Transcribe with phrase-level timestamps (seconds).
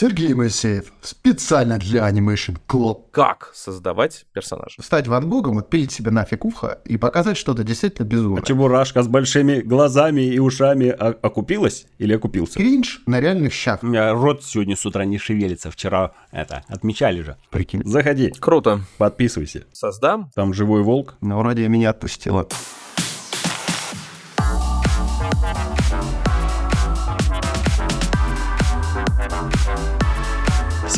[0.00, 0.92] Сергей Моисеев.
[1.00, 3.06] Специально для Animation Club.
[3.10, 4.80] Как создавать персонажа?
[4.80, 8.40] Стать Ван Гогом, отпилить себе нафиг ухо и показать что-то действительно безумное.
[8.40, 12.54] А Чебурашка с большими глазами и ушами о- окупилась или окупился?
[12.60, 13.82] Кринж на реальных щах.
[13.82, 15.72] У меня рот сегодня с утра не шевелится.
[15.72, 17.36] Вчера это, отмечали же.
[17.50, 17.82] Прикинь.
[17.84, 18.82] Заходи, Круто.
[18.98, 19.64] подписывайся.
[19.72, 20.30] Создам.
[20.32, 21.16] Там живой волк.
[21.20, 22.46] Ну, вроде меня отпустило.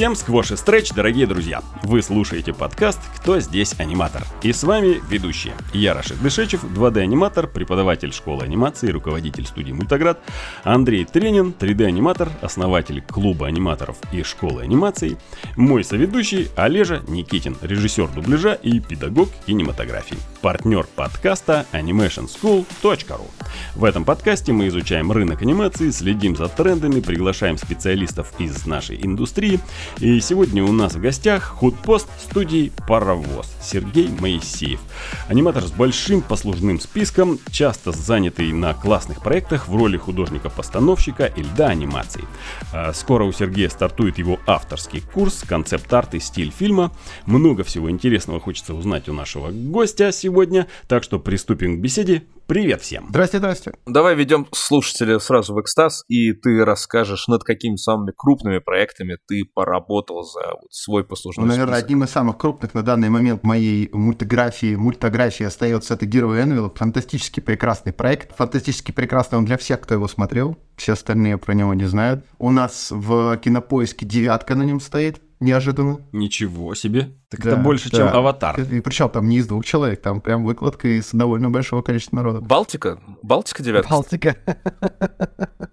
[0.01, 1.61] Всем сквош и стретч, дорогие друзья!
[1.83, 5.52] Вы слушаете подкаст «Кто здесь аниматор?» И с вами ведущие.
[5.75, 10.19] Я Рашид Дышечев, 2D-аниматор, преподаватель школы анимации, руководитель студии «Мультаград»,
[10.65, 15.19] Андрей Тренин, 3D-аниматор, основатель клуба аниматоров и школы анимации,
[15.56, 23.28] мой соведущий Олежа Никитин, режиссер дубляжа и педагог кинематографии, партнер подкаста animationschool.ru.
[23.75, 29.61] В этом подкасте мы изучаем рынок анимации, следим за трендами, приглашаем специалистов из нашей индустрии.
[29.99, 34.81] И сегодня у нас в гостях худпост студии «Паровоз» Сергей Моисеев.
[35.28, 41.69] Аниматор с большим послужным списком, часто занятый на классных проектах в роли художника-постановщика и льда
[41.69, 42.25] анимаций.
[42.73, 46.92] А Скоро у Сергея стартует его авторский курс «Концепт-арт и стиль фильма».
[47.27, 52.23] Много всего интересного хочется узнать у нашего гостя сегодня, так что приступим к беседе.
[52.51, 53.06] Привет всем!
[53.11, 53.75] Здрасте, здрасте.
[53.87, 59.42] Давай ведем слушателя сразу в экстаз, и ты расскажешь, над какими самыми крупными проектами ты
[59.55, 61.84] поработал за вот свой послужной Ну, наверное, список.
[61.84, 66.73] одним из самых крупных на данный момент моей мультиграфии, мультографии остается это Герой Энвилл.
[66.75, 68.37] Фантастически прекрасный проект.
[68.37, 70.59] Фантастически прекрасный он для всех, кто его смотрел.
[70.77, 72.25] Все остальные про него не знают.
[72.41, 75.23] У нас в кинопоиске девятка на нем стоит.
[75.41, 76.00] Неожиданно.
[76.12, 77.14] Ничего себе!
[77.30, 77.96] Так Да, это больше, да.
[77.96, 78.60] чем аватар.
[78.60, 82.41] И причем там не из двух человек, там прям выкладка из довольно большого количества народа.
[82.41, 82.98] Балтика?
[83.22, 83.88] Балтика девятка?
[83.88, 84.36] Балтика.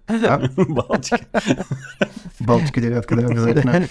[0.08, 0.40] А?
[0.56, 1.18] Балтика.
[2.40, 3.88] Балтика девятка, да, обязательно.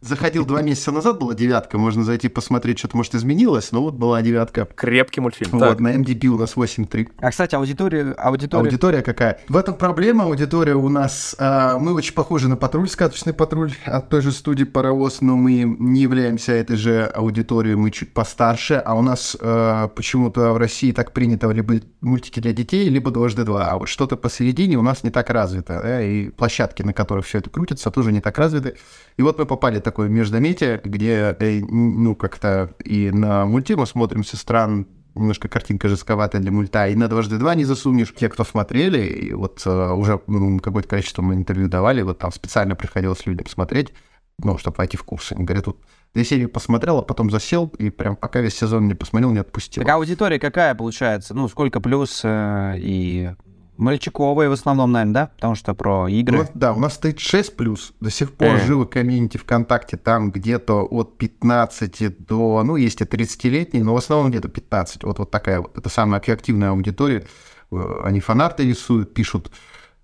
[0.00, 4.20] Заходил два месяца назад, была девятка, можно зайти посмотреть, что-то, может, изменилось, но вот была
[4.22, 4.64] девятка.
[4.64, 5.50] Крепкий мультфильм.
[5.52, 7.10] Вот, на MDB у нас 8.3.
[7.20, 8.12] А, кстати, аудитория...
[8.12, 8.64] Аудитория...
[8.64, 9.38] Аудитория какая?
[9.48, 10.24] В этом проблема.
[10.24, 11.36] Аудитория у нас...
[11.38, 15.76] а, мы очень похожи на патруль, сказочный патруль от той же студии «Паровоз», но мы
[15.78, 20.92] не являемся этой же аудиторией, мы чуть постарше, а у нас а, почему-то в России
[20.92, 25.04] так принято либо мультики для детей, либо дважды два, а вот что-то посередине у нас
[25.04, 28.76] не так развито, да, и площадки, на которых все это крутится, тоже не так развиты.
[29.16, 33.86] И вот мы попали в такое междометие, где, э, ну, как-то и на мульти мы
[33.86, 38.14] смотрим со стран немножко картинка жестковатая для мульта, и на дважды два не засунешь.
[38.14, 42.32] Те, кто смотрели, и вот э, уже ну, какое-то количество мы интервью давали, вот там
[42.32, 43.92] специально приходилось людям смотреть,
[44.44, 45.32] ну, чтобы войти в курс.
[45.32, 45.78] Они говорят, тут
[46.14, 49.82] две серии посмотрел, а потом засел, и прям пока весь сезон не посмотрел, не отпустил.
[49.84, 51.34] Так аудитория какая получается?
[51.34, 53.30] Ну, сколько плюс э, и...
[53.78, 55.26] Мальчиковые в основном, наверное, да?
[55.34, 56.38] Потому что про игры.
[56.40, 57.94] нас- да, у нас стоит 6 плюс.
[58.00, 58.60] До сих пор Э.
[58.66, 64.30] живо комьюнити ВКонтакте, там где-то от 15 до, ну, есть и 30-летние, но в основном
[64.30, 65.04] где-то 15.
[65.04, 67.24] Вот, вот такая вот, это самая активная аудитория.
[67.72, 69.50] Э, Они фанарты рисуют, пишут,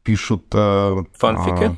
[0.03, 0.47] пишут...
[0.55, 1.77] э, Фанфики?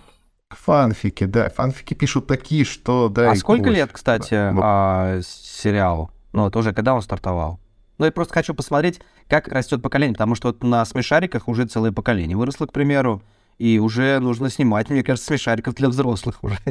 [0.50, 1.48] Фанфики, да.
[1.50, 3.08] Фанфики пишут такие, что...
[3.08, 4.54] Да, а сколько лет, кстати, Да.
[4.62, 6.10] а, сериалу?
[6.32, 7.60] Ну, вот уже когда он стартовал?
[7.98, 11.92] Ну, я просто хочу посмотреть, как растет поколение, потому что вот на смешариках уже целое
[11.92, 13.22] поколение выросло, к примеру,
[13.58, 16.58] и уже нужно снимать, мне кажется, смешариков для взрослых уже.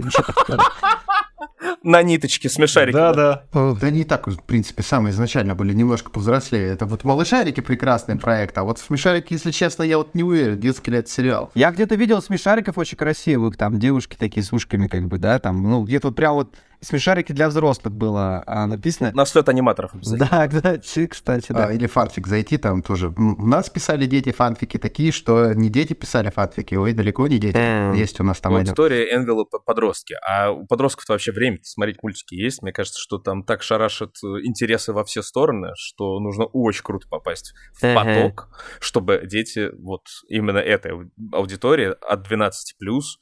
[1.84, 2.96] На ниточке смешарики.
[2.96, 3.44] Да-да.
[3.54, 6.68] Э, Да не так, в принципе, самые изначально были немножко повзрослее.
[6.68, 10.92] Это вот «Малышарики» прекрасный проект, а вот «Смешарики», если честно, я вот не уверен, детский
[10.92, 11.52] ли это сериал.
[11.56, 15.62] Я где-то видел смешариков очень красивых, там девушки такие с ушками, как бы, да, там,
[15.64, 19.12] ну, где-то вот прям вот смешарики для взрослых было а, написано.
[19.14, 19.92] На слет аниматоров.
[19.94, 21.68] Да, кстати, кстати, да.
[21.68, 23.10] А, или фанфик зайти там тоже.
[23.10, 27.58] У нас писали дети фанфики такие, что не дети писали фанфики, ой, далеко не дети.
[27.58, 27.94] Эм.
[27.94, 28.70] Есть у нас там один.
[28.70, 30.16] Аудитория Энвилла по- подростки.
[30.26, 32.62] А у подростков вообще время смотреть мультики есть.
[32.62, 37.08] Мне кажется, что там так шарашат э, интересы во все стороны, что нужно очень круто
[37.10, 43.20] попасть в поток, чтобы дети, вот именно этой ау- аудитории от 12 плюс,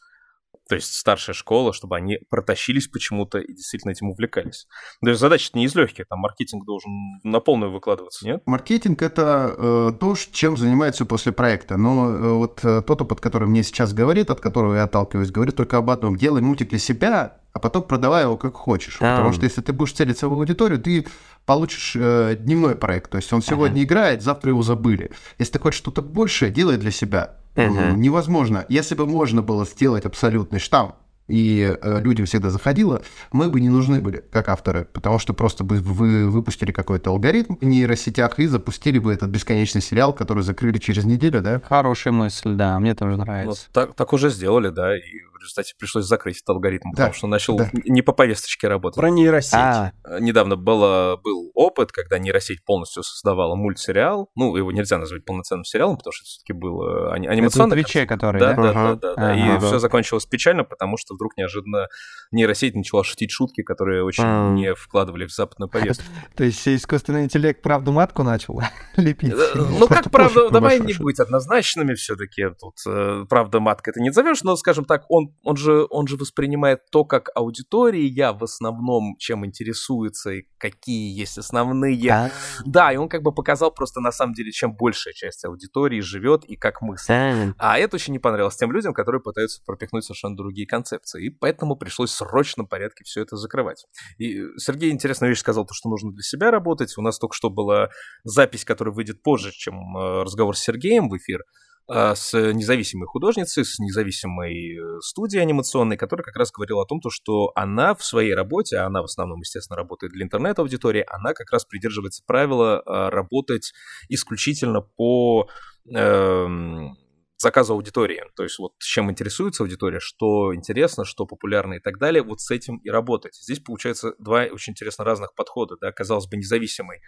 [0.67, 4.67] то есть старшая школа, чтобы они протащились почему-то и действительно этим увлекались.
[5.01, 6.91] То есть задача не из легких, там маркетинг должен
[7.23, 8.41] на полную выкладываться, нет?
[8.45, 11.77] Маркетинг это э, то, чем занимаются после проекта.
[11.77, 15.55] Но э, вот э, тот опыт, который мне сейчас говорит, от которого я отталкиваюсь, говорит
[15.55, 16.17] только об одном.
[16.17, 18.97] Делай мультик для себя, а потом продавай его как хочешь.
[18.99, 19.17] А.
[19.17, 21.07] Потому что если ты будешь целиться в аудиторию, ты
[21.45, 23.11] получишь э, дневной проект.
[23.11, 25.11] То есть он сегодня играет, завтра его забыли.
[25.39, 27.37] Если ты хочешь что-то большее, делай для себя.
[27.57, 28.65] М, Невозможно.
[28.69, 30.95] Если бы можно было сделать абсолютный штамп,
[31.27, 33.01] и э, людям всегда заходило,
[33.33, 37.55] мы бы не нужны были как авторы, потому что просто бы вы выпустили какой-то алгоритм
[37.59, 41.59] в нейросетях и запустили бы этот бесконечный сериал, который закрыли через неделю, да?
[41.67, 43.67] Хорошая мысль, да, мне тоже Ну, нравится.
[43.73, 45.01] так, так уже сделали, да, и
[45.33, 47.69] в результате пришлось закрыть этот алгоритм, Да, потому что он начал да.
[47.73, 48.97] не по повесточке работать.
[48.97, 49.53] Про нейросеть.
[49.53, 54.29] А, Недавно было, был опыт, когда нейросеть полностью создавала мультсериал.
[54.35, 57.33] Ну, его нельзя назвать полноценным сериалом, потому что это все-таки был э, ани- это на
[57.33, 58.61] анимационный Твиче, который, да, да?
[58.61, 59.55] да, да, да, да.
[59.55, 61.87] И все закончилось печально, потому что вдруг неожиданно
[62.31, 64.51] нейросеть начала шутить шутки, которые очень А.
[64.53, 66.03] не вкладывали в западную повестку.
[66.35, 68.59] То есть искусственный интеллект правду матку начал
[68.95, 69.33] лепить?
[69.33, 72.43] Э, Ну, как правда, давай не быть однозначными все-таки.
[72.59, 76.17] Тут, э, правда, матка это не назовешь, но, скажем так, он, он, же, он же
[76.17, 82.29] воспринимает то, как аудитория в основном чем интересуется и какие есть основные А,
[82.65, 86.43] Да, и он как бы показал просто на самом деле, чем большая часть аудитории живет
[86.45, 87.07] и как мыслит.
[87.07, 87.53] да.
[87.57, 91.27] А это очень не понравилось тем людям, которые пытаются пропихнуть совершенно другие концепции.
[91.27, 93.85] И поэтому пришлось в срочном порядке все это закрывать.
[94.17, 96.97] И Сергей интересную вещь сказал, то, что нужно для себя работать.
[96.97, 97.89] У нас только что была
[98.23, 101.43] запись, которая выйдет позже, чем э, разговор с Сергеем в эфир э,
[101.89, 107.09] с независимой художницей, с независимой э, студией анимационной, которая как раз говорила о том, то,
[107.09, 111.51] что она в своей работе, а она в основном, естественно, работает для интернет-аудитории, она как
[111.51, 113.73] раз придерживается правила э, работать
[114.09, 115.47] исключительно по
[115.93, 116.97] эм,
[117.37, 118.23] заказу аудитории.
[118.35, 122.51] То есть вот чем интересуется аудитория, что интересно, что популярно и так далее, вот с
[122.51, 123.35] этим и работать.
[123.35, 125.77] Здесь получается два очень интересно разных подхода.
[125.79, 125.91] Да?
[125.91, 126.99] Казалось бы, независимый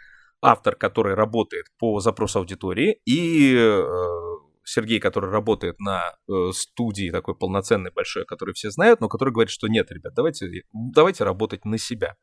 [0.42, 4.29] автор, который работает по запросу аудитории, и э,
[4.70, 9.50] Сергей, который работает на э, студии такой полноценной, большой, которую все знают, но который говорит,
[9.50, 12.16] что нет, ребят, давайте, давайте работать на себя.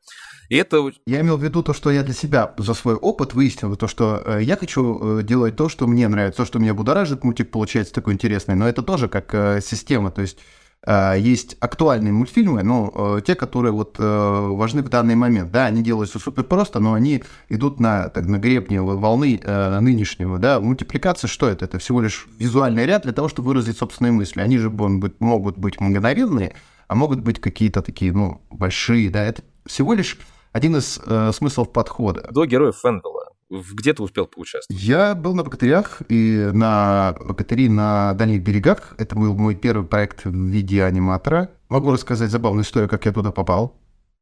[0.49, 3.75] И это Я имел в виду то, что я для себя за свой опыт выяснил,
[3.75, 7.23] то, что э, я хочу э, делать то, что мне нравится, то, что меня будоражит,
[7.23, 10.39] мультик получается такой интересный, но это тоже как э, система, то есть
[11.17, 15.83] есть актуальные мультфильмы, но э, те, которые вот э, важны в данный момент, да, они
[15.83, 21.27] делаются супер просто, но они идут на, так, на гребне волны э, нынешнего, да, мультипликация,
[21.27, 21.65] что это?
[21.65, 25.81] Это всего лишь визуальный ряд для того, чтобы выразить собственные мысли, они же могут быть
[25.81, 26.55] мгновенные,
[26.87, 30.17] а могут быть какие-то такие, ну, большие, да, это всего лишь
[30.53, 32.27] один из э, смыслов подхода.
[32.31, 33.16] до героев Фэнвелла.
[33.49, 34.81] Где ты успел поучаствовать?
[34.81, 38.93] Я был на богатырях и на богатыри на дальних берегах.
[38.97, 41.51] Это был мой первый проект в виде аниматора.
[41.69, 43.79] Могу рассказать забавную историю, как я туда попал.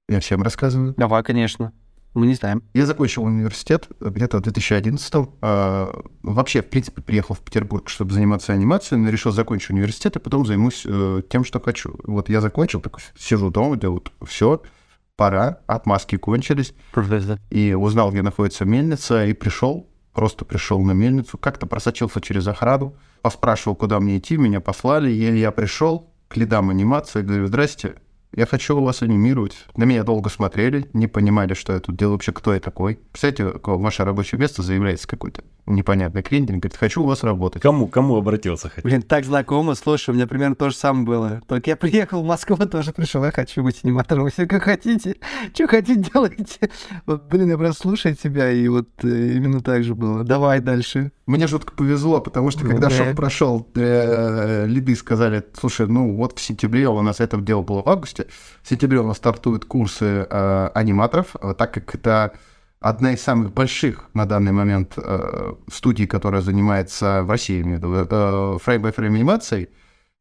[0.08, 0.94] Я всем рассказываю.
[0.96, 1.74] Давай, конечно.
[2.14, 2.64] Мы не знаем.
[2.74, 8.54] Я закончил университет где-то в 2011 а, Вообще, в принципе, приехал в Петербург, чтобы заниматься
[8.54, 12.00] анимацией, но решил закончить университет, и потом займусь э, тем, что хочу.
[12.04, 14.62] Вот я закончил, такой сижу дома, делаю все,
[15.16, 16.74] пора, отмазки кончились.
[17.50, 22.96] и узнал, где находится мельница, и пришел, просто пришел на мельницу, как-то просочился через охрану,
[23.22, 27.96] поспрашивал, куда мне идти, меня послали, и я пришел к лидам анимации, говорю, здрасте,
[28.34, 29.66] я хочу вас анимировать.
[29.78, 33.00] На меня долго смотрели, не понимали, что я тут делаю, вообще кто я такой.
[33.12, 37.62] Кстати, ваше рабочее место заявляется какой-то непонятный клиент, говорит, хочу у вас работать.
[37.62, 38.84] Кому, кому обратился хоть?
[38.84, 39.76] Блин, так знакомо.
[39.76, 41.42] Слушай, у меня примерно то же самое было.
[41.48, 43.24] Только я приехал в Москву, тоже пришел.
[43.24, 44.24] Я хочу быть аниматором.
[44.24, 45.16] Вы все как хотите.
[45.54, 46.70] Что хотите, делайте.
[47.06, 50.24] Вот, блин, я просто слушаю тебя, и вот э, именно так же было.
[50.24, 51.12] Давай дальше.
[51.26, 52.96] Мне жутко повезло, потому что когда Да.
[52.96, 57.82] шок прошел, э, лиды сказали, слушай, ну вот в сентябре у нас это дело было
[57.82, 58.28] в августе,
[58.62, 62.34] в сентябре у нас стартуют курсы э, аниматоров, так как это
[62.86, 69.16] одна из самых больших на данный момент э, студий, которая занимается в России, э, frame-by-frame
[69.16, 69.70] анимацией,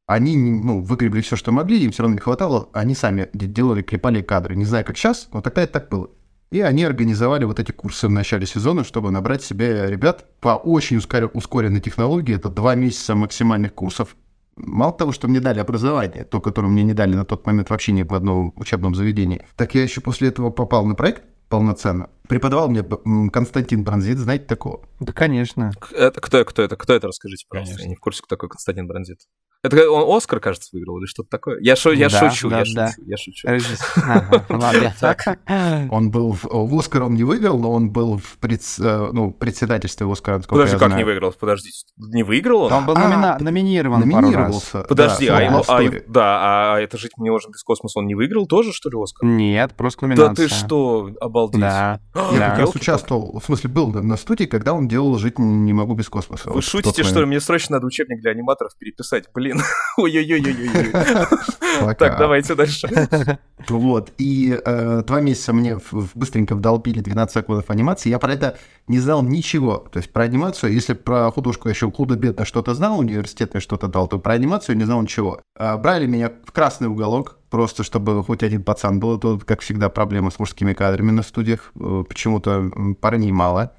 [0.06, 3.82] они ну, выгребли все, что могли, им все равно не хватало, они сами де- делали,
[3.82, 4.56] клепали кадры.
[4.56, 6.08] Не знаю, как сейчас, но тогда это так было.
[6.50, 10.96] И они организовали вот эти курсы в начале сезона, чтобы набрать себе ребят по очень
[10.96, 12.34] ускоря- ускоренной технологии.
[12.34, 14.16] Это два месяца максимальных курсов.
[14.56, 17.92] Мало того, что мне дали образование, то, которое мне не дали на тот момент вообще
[17.92, 22.08] ни в одном учебном заведении, так я еще после этого попал на проект полноценно.
[22.28, 22.82] Преподавал мне
[23.30, 24.80] Константин Бронзит, знаете такого?
[24.98, 25.72] Да, конечно.
[25.92, 26.74] Это, кто, кто это?
[26.76, 27.08] Кто это?
[27.08, 27.74] Расскажите, пожалуйста.
[27.74, 27.84] Конечно.
[27.84, 29.18] Я не в курсе, кто такой Константин Бронзит.
[29.62, 31.58] Это он Оскар, кажется, выиграл или что-то такое?
[31.60, 32.88] Я, шу- я Да, шучу, да, я да.
[33.16, 33.88] шучу, я шучу.
[33.96, 35.88] Ага, ладно.
[35.90, 39.30] Он был в, в Оскар он не выиграл, но он был в предс- э, ну,
[39.32, 40.98] председательстве Оскара, Подожди, как знаю.
[40.98, 41.32] не выиграл?
[41.32, 42.72] Подожди, не выиграл он?
[42.74, 44.72] Он был А, номина- номинирован пару раз.
[44.86, 48.14] Подожди, да, а, Love а, да, а это жить мне можно без космоса, он не
[48.14, 49.26] выиграл тоже, что ли, Оскар?
[49.26, 50.48] Нет, просто Да номинация.
[50.48, 51.60] ты что, обалдеть.
[51.62, 52.00] Да.
[52.14, 52.50] Я Да.
[52.50, 56.08] как раз участвовал, в смысле, был на- студии, когда он делал «Жить не могу без
[56.08, 56.48] космоса».
[56.48, 57.26] Вы Вот шутите, что ли?
[57.26, 59.24] Мне срочно надо учебник для аниматоров переписать.
[59.34, 59.60] Блин.
[59.96, 61.94] Ой-ой-ой-ой-ой.
[61.96, 62.88] Так, давайте дальше.
[63.68, 65.78] Вот, и э, два месяца мне
[66.14, 69.78] быстренько вдолбили 12 законов анимации, я про это не знал ничего.
[69.90, 73.88] То есть про анимацию, если про художку я еще худо-бедно что-то знал, университет мне что-то
[73.88, 75.40] дал, то про анимацию не знал ничего.
[75.56, 79.88] А, брали меня в красный уголок, просто чтобы хоть один пацан был, то, как всегда,
[79.88, 82.68] проблема с мужскими кадрами на студиях, э, почему-то
[83.00, 83.70] парней мало.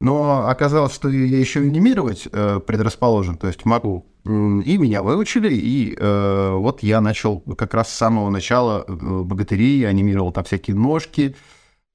[0.00, 5.96] Но оказалось, что я еще анимировать э, предрасположен, то есть могу И меня выучили, и
[5.98, 11.34] э, вот я начал как раз с самого начала э, богатырей, анимировал там всякие ножки,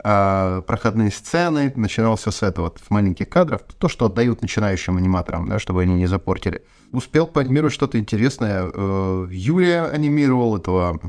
[0.03, 5.47] а, проходные сцены, начинал все с этого, вот, маленьких кадров, то, что отдают начинающим аниматорам,
[5.47, 6.63] да, чтобы они не запортили.
[6.91, 8.69] Успел поанимировать что-то интересное.
[8.73, 10.99] Э, Юлия анимировал этого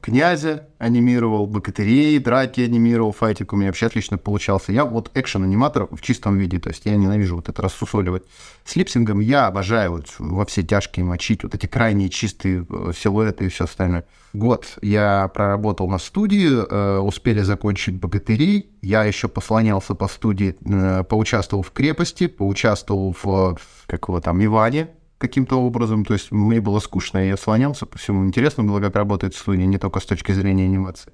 [0.00, 4.70] князя, анимировал богатырей, драки анимировал, файтик у меня вообще отлично получался.
[4.70, 8.22] Я вот экшен-аниматор в чистом виде, то есть я ненавижу вот это рассусоливать.
[8.64, 13.46] С липсингом я обожаю вот во все тяжкие мочить, вот эти крайние чистые э, силуэты
[13.46, 14.04] и все остальное.
[14.32, 18.70] Год я проработал на студии, э, успели закончить «Богатырей».
[18.80, 20.54] Я еще послонялся по студии,
[21.02, 26.78] поучаствовал в «Крепости», поучаствовал в, как его там, «Иване», каким-то образом, то есть мне было
[26.78, 28.24] скучно, я слонялся по всему.
[28.24, 31.12] Интересно было, как работает студия, не только с точки зрения анимации.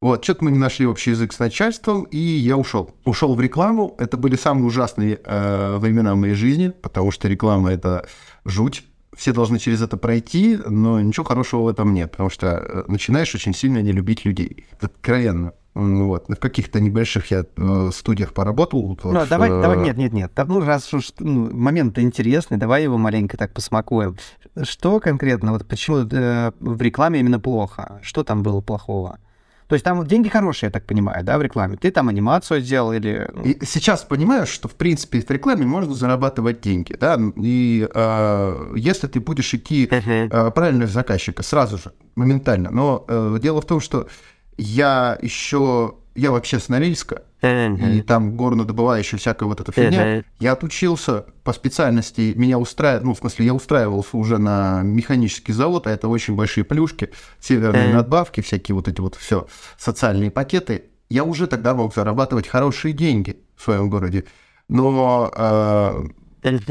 [0.00, 2.94] Вот, что-то мы не нашли общий язык с начальством, и я ушел.
[3.04, 3.94] Ушел в рекламу.
[3.98, 8.06] Это были самые ужасные э, времена в моей жизни, потому что реклама это
[8.44, 8.84] жуть.
[9.16, 13.34] Все должны через это пройти, но ничего хорошего в этом нет, потому что э, начинаешь
[13.34, 14.66] очень сильно не любить людей.
[14.80, 15.54] Откровенно.
[15.76, 16.28] М, Вот.
[16.28, 18.82] В каких-то небольших я э, студиях поработал.
[18.86, 20.32] вот, Ну, в, давай, э, давай, нет, нет, нет.
[20.34, 24.16] Да, Ну, раз уж ну, момент интересный, давай его маленько так посмакуем.
[24.62, 28.00] Что конкретно, вот почему э, в рекламе именно плохо?
[28.02, 29.18] Что там было плохого?
[29.68, 31.76] То есть там деньги хорошие, я так понимаю, да, в рекламе?
[31.76, 33.28] Ты там анимацию сделал или...
[33.34, 38.72] ну, И сейчас понимаешь, что, в принципе, в рекламе можно зарабатывать деньги, да, и э,
[38.76, 42.70] если ты будешь идти э, правильного заказчика сразу же, моментально.
[42.70, 44.06] Но э, дело в том, что
[44.56, 47.22] я еще, я вообще с Норильска,
[47.96, 50.24] и там горнодобывающая всякая вот эта фигня.
[50.40, 55.86] Я отучился по специальности, меня устраивает, ну, в смысле, я устраивался уже на механический завод,
[55.86, 57.10] а это очень большие плюшки,
[57.40, 59.46] северные надбавки, всякие вот эти вот все
[59.78, 60.84] социальные пакеты.
[61.08, 64.24] Я уже тогда мог зарабатывать хорошие деньги в своем городе.
[64.68, 66.08] Но э,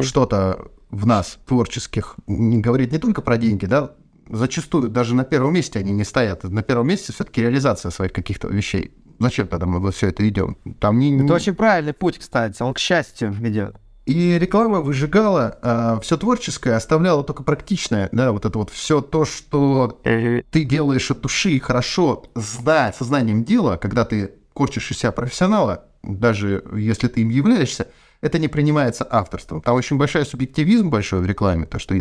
[0.03, 3.93] что-то в нас, творческих, не говорит не только про деньги, да,
[4.29, 6.43] зачастую даже на первом месте они не стоят.
[6.43, 8.91] На первом месте все-таки реализация своих каких-то вещей.
[9.19, 10.57] Зачем тогда мы все это идем?
[10.79, 13.75] Там не, Это очень правильный путь, кстати, он к счастью ведет.
[14.05, 19.99] и реклама выжигала все творческое, оставляла только практичное, да, вот это вот все то, что
[20.03, 25.85] ты делаешь от души и хорошо, зная сознанием дела, когда ты корчишь из себя профессионала,
[26.03, 27.87] даже если ты им являешься,
[28.21, 29.61] это не принимается авторством.
[29.61, 31.95] Там очень большой субъективизм большой в рекламе, то, что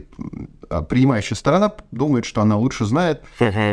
[0.69, 3.23] а, принимающая сторона думает, что она лучше знает,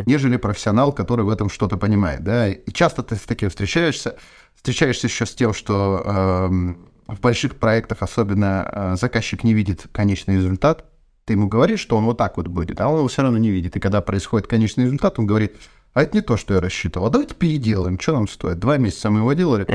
[0.05, 2.23] нежели профессионал, который в этом что-то понимает.
[2.23, 2.49] Да?
[2.49, 4.17] И часто ты с таким встречаешься,
[4.55, 10.35] встречаешься еще с тем, что эм, в больших проектах особенно э, заказчик не видит конечный
[10.35, 10.85] результат.
[11.25, 13.49] Ты ему говоришь, что он вот так вот будет, а он его все равно не
[13.51, 13.75] видит.
[13.77, 15.55] И когда происходит конечный результат, он говорит,
[15.93, 17.07] а это не то, что я рассчитывал.
[17.07, 18.59] А давайте переделаем, что нам стоит.
[18.59, 19.65] Два месяца мы его делали,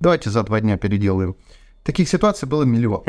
[0.00, 1.36] давайте за два дня переделаем.
[1.86, 3.04] Таких ситуаций было миллион.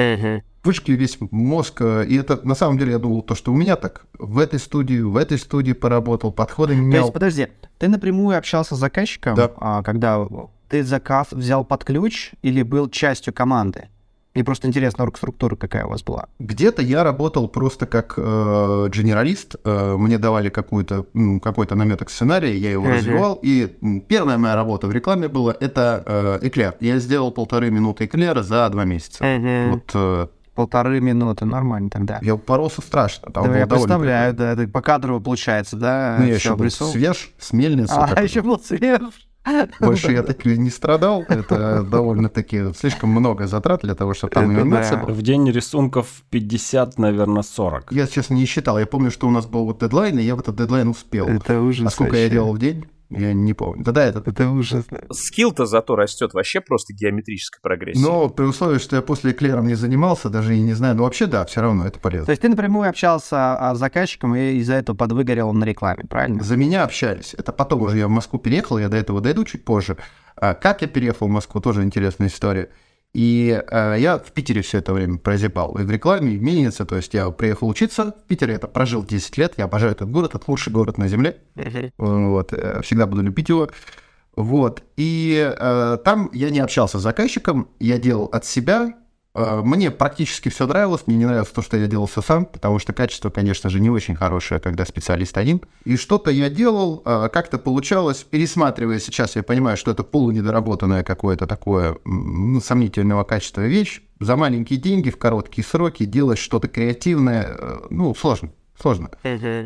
[0.64, 3.76] Вышки весь мозг, э, и это на самом деле я думал, то, что у меня
[3.78, 7.02] так в этой студии, в этой студии поработал, подходы То менял.
[7.04, 7.48] есть, подожди,
[7.80, 9.52] ты напрямую общался с заказчиком, Да.
[9.58, 10.28] а, когда
[10.68, 13.88] ты заказ взял под ключ или был частью команды?
[14.38, 16.28] Мне просто интересно, оргструктура какая у вас была.
[16.38, 18.22] Где-то я работал просто как э,
[18.94, 19.56] генералист.
[19.64, 22.94] Э, мне давали какую-то, м, какой-то наметок сценария, я его Мгм.
[22.94, 23.40] развивал.
[23.42, 23.76] И
[24.08, 26.76] первая моя работа в рекламе была это э, эклер.
[26.82, 29.24] Я сделал полторы минуты эклера за два месяца.
[29.72, 32.20] Вот э, Полторы минуты, нормально тогда.
[32.22, 33.32] я упоролся страшно.
[33.32, 36.18] Там Да, я представляю, да, это по кадрово получается, да?
[36.20, 36.94] Ну, я еще был обрисовывал.
[36.94, 37.94] свеж, с мельницы.
[37.96, 38.24] А, такой.
[38.26, 39.00] еще был свеж.
[39.80, 41.24] Больше я так не страдал.
[41.28, 45.14] Это довольно-таки слишком много затрат для того, чтобы там анимация была.
[45.14, 47.92] В день рисунков 50, наверное, 40.
[47.92, 48.80] Я, честно, не считал.
[48.80, 51.28] Я помню, что у нас был вот дедлайн, и я в этот дедлайн успел.
[51.28, 51.88] Это ужас.
[51.88, 53.84] А сколько я делал в день, я не помню.
[53.84, 54.22] Да-да, это...
[54.26, 55.00] Это ужасно.
[55.12, 58.04] Скилл-то зато растет вообще просто геометрической прогрессией.
[58.04, 61.26] Но при условии, что я после эклером не занимался, даже и не знаю, но вообще
[61.26, 62.32] да, все равно это То полезно.
[62.32, 66.44] есть ты напрямую общался а, с заказчиком и из-за этого подвыгорел на рекламе, правильно?
[66.44, 67.34] За меня общались.
[67.38, 69.98] Это потом уже я в Москву переехал, я до этого дойду чуть позже.
[70.36, 72.70] А как я переехал в Москву, тоже интересная история.
[73.14, 75.76] И э, я в Питере все это время прозябал.
[75.78, 76.86] И в рекламе, и в мельнице.
[76.86, 79.54] То есть я приехал учиться в Питере, это прожил 10 лет.
[79.58, 81.38] Я обожаю этот город, это лучший город на земле.
[81.98, 83.70] Вот, э, всегда буду любить его.
[84.36, 88.94] Вот, и э, там я не общался с заказчиком, я делал от себя.
[89.38, 92.80] Э, мне практически все нравилось, мне не нравилось то, что я делал все сам, потому
[92.80, 95.62] что качество, конечно же, не очень хорошее, когда специалист один.
[95.86, 101.46] И что-то я делал, э, как-то получалось, пересматривая сейчас, я понимаю, что это полунедоработанное какое-то
[101.46, 104.02] такое ну, сомнительного качества вещь.
[104.20, 109.10] За маленькие деньги в короткие сроки делать что-то креативное, э, ну, сложно, сложно.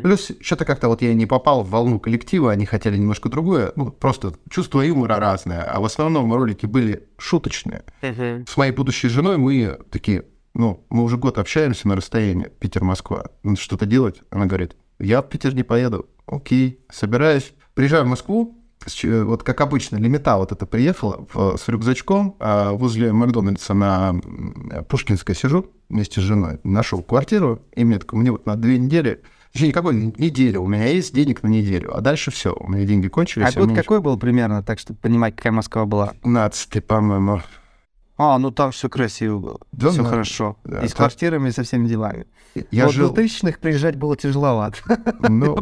[0.02, 3.72] Плюс что-то как-то вот я не попал в волну коллектива, они хотели немножко другое.
[3.76, 5.62] Ну, просто чувство юмора разное.
[5.62, 7.84] А в основном ролики были шуточные.
[8.00, 13.60] С моей будущей женой мы такие, ну, мы уже год общаемся на расстоянии, Питер-Москва, надо
[13.60, 14.20] что-то делать.
[14.30, 16.08] Она говорит, я в Питер не поеду.
[16.26, 17.52] Окей, собираюсь.
[17.74, 18.61] Приезжаю в Москву,
[19.24, 24.14] вот как обычно, лимита вот это приехала с рюкзачком, а возле Макдональдса на
[24.88, 29.22] Пушкинской сижу вместе с женой, нашел квартиру, и мне такой, мне вот на две недели
[29.52, 33.08] еще никакой недели, у меня есть денег на неделю, а дальше все, у меня деньги
[33.08, 33.54] кончились.
[33.54, 36.14] А год какой был примерно, так чтобы понимать, какая Москва была?
[36.22, 37.42] 15 по-моему.
[38.24, 39.60] А, ну там все красиво было.
[39.72, 40.56] Да, все ну, хорошо.
[40.62, 40.98] Да, и с так...
[40.98, 42.26] квартирами, и со всеми делами.
[42.70, 43.12] Я вот жил...
[43.12, 44.78] 2000-х приезжать было тяжеловато.
[45.28, 45.56] Ну,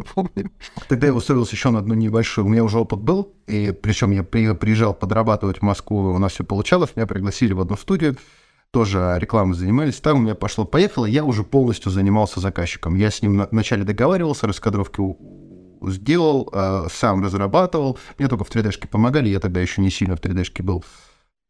[0.87, 2.45] тогда я устроился еще на одну небольшую.
[2.45, 6.43] У меня уже опыт был, и причем я приезжал подрабатывать в Москву, у нас все
[6.43, 8.17] получалось, меня пригласили в одну студию,
[8.69, 9.99] тоже рекламой занимались.
[9.99, 12.95] Там у меня пошло-поехало, я уже полностью занимался заказчиком.
[12.95, 15.01] Я с ним вначале договаривался, раскадровки
[15.81, 17.97] сделал, а, сам разрабатывал.
[18.19, 20.83] Мне только в 3D-шке помогали, я тогда еще не сильно в 3D-шке был.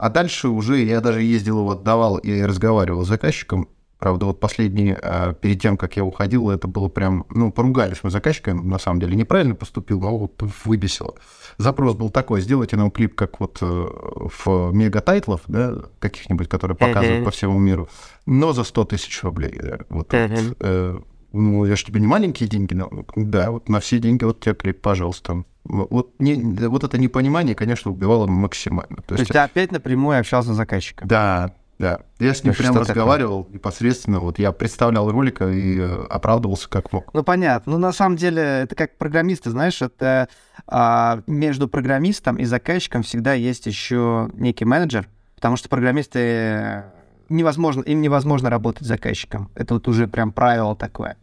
[0.02, 3.70] А дальше уже я даже ездил его отдавал и разговаривал с заказчиком.
[4.00, 8.10] Правда, вот последний, а, перед тем, как я уходил, это было прям, ну, поругались мы
[8.10, 11.14] с заказчиком, на самом деле, неправильно поступил, но вот выбесило.
[11.60, 17.24] Запрос был такой, сделайте нам клип, как вот э, в мега-тайтлов, да, каких-нибудь, которые показывают
[17.24, 17.88] по всему миру,
[18.26, 19.60] но за 100 тысяч рублей.
[19.62, 21.00] Да, вот, вот, э,
[21.32, 24.56] ну, я же тебе не маленькие деньги, но, да, вот на все деньги вот тебе
[24.56, 25.44] клип, пожалуйста.
[25.64, 26.36] Вот, не,
[26.68, 28.98] вот это непонимание, конечно, убивало максимально.
[28.98, 31.08] То, То есть, ты опять напрямую общался с заказчиком?
[31.08, 32.02] Да, да.
[32.20, 33.56] Я с ним прям разговаривал такое?
[33.56, 34.20] непосредственно.
[34.20, 37.12] Вот я представлял ролика и э, оправдывался как мог.
[37.14, 37.74] Ну, понятно.
[37.74, 40.30] Ну, на самом деле, это как программисты, знаешь, это
[40.68, 46.84] а, между программистом и заказчиком всегда есть еще некий менеджер, потому что программисты
[47.30, 49.50] невозможно, им невозможно работать с заказчиком.
[49.56, 51.18] Это вот уже прям правило такое.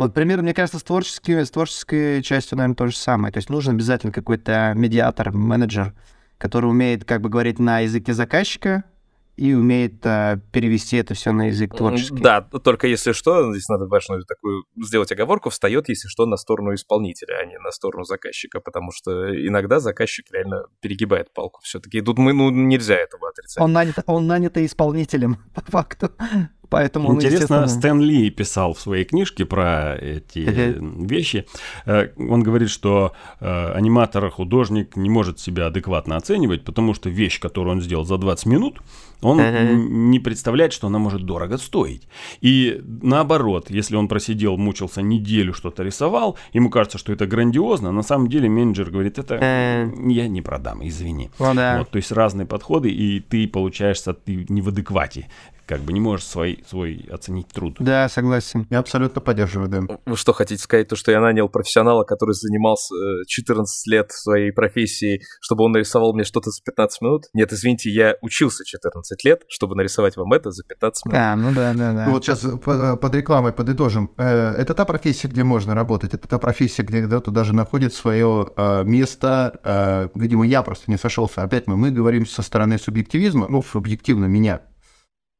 [0.00, 3.30] Вот примерно, мне кажется, с, творческой, с творческой частью, наверное, то же самое.
[3.30, 5.92] То есть нужен обязательно какой-то медиатор, менеджер,
[6.38, 8.84] который умеет как бы говорить на языке заказчика,
[9.36, 12.16] и умеет а, перевести это все на язык творческий.
[12.16, 16.74] Да, только если что, здесь надо важную такую сделать оговорку, встает, если что, на сторону
[16.74, 21.98] исполнителя, а не на сторону заказчика, потому что иногда заказчик реально перегибает палку все-таки.
[21.98, 23.62] И тут мы, ну, нельзя этого отрицать.
[23.62, 26.10] Он нанят, он нанятый исполнителем, по факту.
[26.70, 31.46] Поэтому Интересно, Стэн Ли писал в своей книжке про эти вещи.
[31.84, 37.40] Э, он говорит, что э, аниматор, художник не может себя адекватно оценивать, потому что вещь,
[37.40, 38.80] которую он сделал за 20 минут,
[39.22, 42.08] он не представляет, что она может дорого стоить.
[42.40, 48.02] И наоборот, если он просидел, мучился неделю, что-то рисовал, ему кажется, что это грандиозно, на
[48.02, 51.30] самом деле менеджер говорит, это я не продам, извини.
[51.38, 51.78] Ну, да.
[51.78, 55.28] вот, то есть разные подходы, и ты получаешься ты не в адеквате
[55.70, 57.76] как бы не можешь свой, свой оценить труд.
[57.78, 58.66] Да, согласен.
[58.70, 59.98] Я абсолютно поддерживаю, да.
[60.04, 62.92] Вы что, хотите сказать, то, что я нанял профессионала, который занимался
[63.28, 67.26] 14 э, лет своей профессией, чтобы он нарисовал мне что-то за 15 минут?
[67.34, 71.18] Нет, извините, я учился 14 лет, чтобы нарисовать вам это за 15 минут.
[71.18, 72.06] А, ну да, да, да.
[72.08, 74.10] Вот сейчас под рекламой подытожим.
[74.16, 78.48] Э, это та профессия, где можно работать, это та профессия, где кто-то даже находит свое
[78.56, 80.10] э, место.
[80.14, 81.42] Видимо, я просто не сошелся.
[81.42, 84.60] Опять мы, мы говорим со стороны субъективизма, ну, субъективно меня,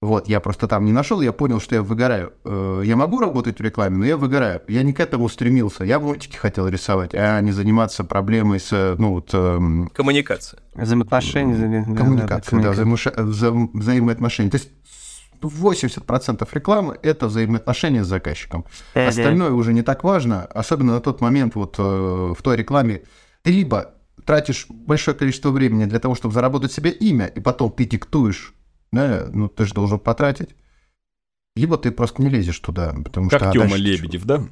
[0.01, 2.33] вот, я просто там не нашел, я понял, что я выгораю.
[2.45, 4.63] Э, я могу работать в рекламе, но я выгораю.
[4.67, 5.85] Я не к этому стремился.
[5.85, 9.35] Я мультики хотел рисовать, а не заниматься проблемой с, ну, вот...
[9.35, 9.91] Эм...
[9.93, 10.61] Коммуникация.
[10.75, 11.85] Взаимоотношения.
[11.85, 12.85] Коммуникация, да, да
[13.25, 13.51] вза...
[13.51, 14.51] взаимоотношения.
[14.51, 14.71] То есть
[15.43, 18.65] 80% рекламы– это взаимоотношения с заказчиком.
[18.95, 23.03] Остальное уже не так важно, особенно на тот момент вот э, в той рекламе.
[23.43, 23.93] Ты либо
[24.25, 28.55] тратишь большое количество времени для того, чтобы заработать себе имя, и потом ты диктуешь
[28.93, 30.51] да, ну ты же должен потратить.
[31.57, 33.47] Либо ты просто не лезешь туда, потому как что...
[33.47, 34.45] Как Тёма Лебедев, да?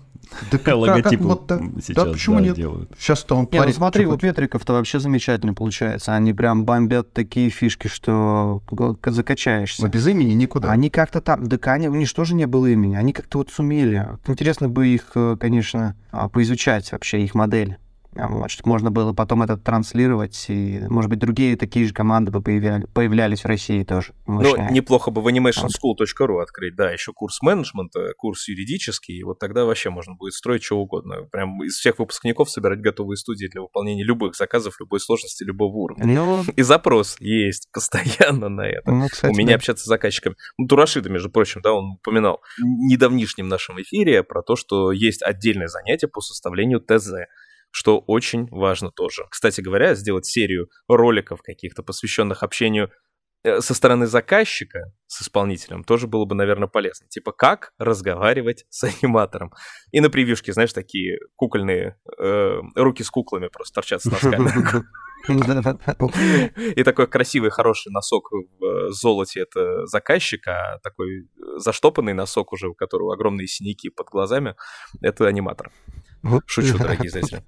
[0.50, 2.56] Да как, Логотипы вот, да, сейчас, да, почему да, нет?
[2.56, 2.90] Делают.
[2.98, 6.14] Сейчас-то он не, ну смотри, у Петриков-то вообще замечательно получается.
[6.14, 8.62] Они прям бомбят такие фишки, что
[9.06, 9.82] закачаешься.
[9.82, 10.70] Но без имени никуда.
[10.70, 11.46] Они как-то там...
[11.46, 12.96] Да, они, у них тоже не было имени.
[12.96, 14.06] Они как-то вот сумели.
[14.26, 17.78] Интересно бы их, э, конечно, а, поизучать вообще, их модель.
[18.18, 22.42] Вот, чтобы можно было потом это транслировать, и, может быть, другие такие же команды бы
[22.42, 24.12] появляли, появлялись в России тоже.
[24.26, 29.64] Ну, неплохо бы в animationschool.ru открыть, да, еще курс менеджмента, курс юридический, и вот тогда
[29.64, 31.22] вообще можно будет строить что угодно.
[31.30, 36.04] Прям из всех выпускников собирать готовые студии для выполнения любых заказов, любой сложности, любого уровня.
[36.04, 36.44] Ну...
[36.56, 38.90] И запрос есть постоянно на это.
[38.90, 39.56] Ну, кстати, У меня да.
[39.56, 40.34] общаться с заказчиками.
[40.58, 45.22] Ну, Турашида, между прочим, да, он упоминал в недавнишнем нашем эфире про то, что есть
[45.22, 47.12] отдельное занятие по составлению ТЗ
[47.70, 49.26] что очень важно тоже.
[49.30, 52.90] Кстати говоря, сделать серию роликов каких-то, посвященных общению
[53.44, 57.08] э, со стороны заказчика с исполнителем тоже было бы, наверное, полезно.
[57.08, 59.52] Типа, как разговаривать с аниматором.
[59.92, 64.50] И на превьюшке, знаешь, такие кукольные э, руки с куклами просто торчат с носками.
[65.28, 72.68] И такой красивый, хороший носок в э, золоте это заказчик, а такой заштопанный носок уже,
[72.68, 74.54] у которого огромные синяки под глазами,
[75.02, 75.70] это аниматор.
[76.46, 77.42] Шучу, дорогие зрители.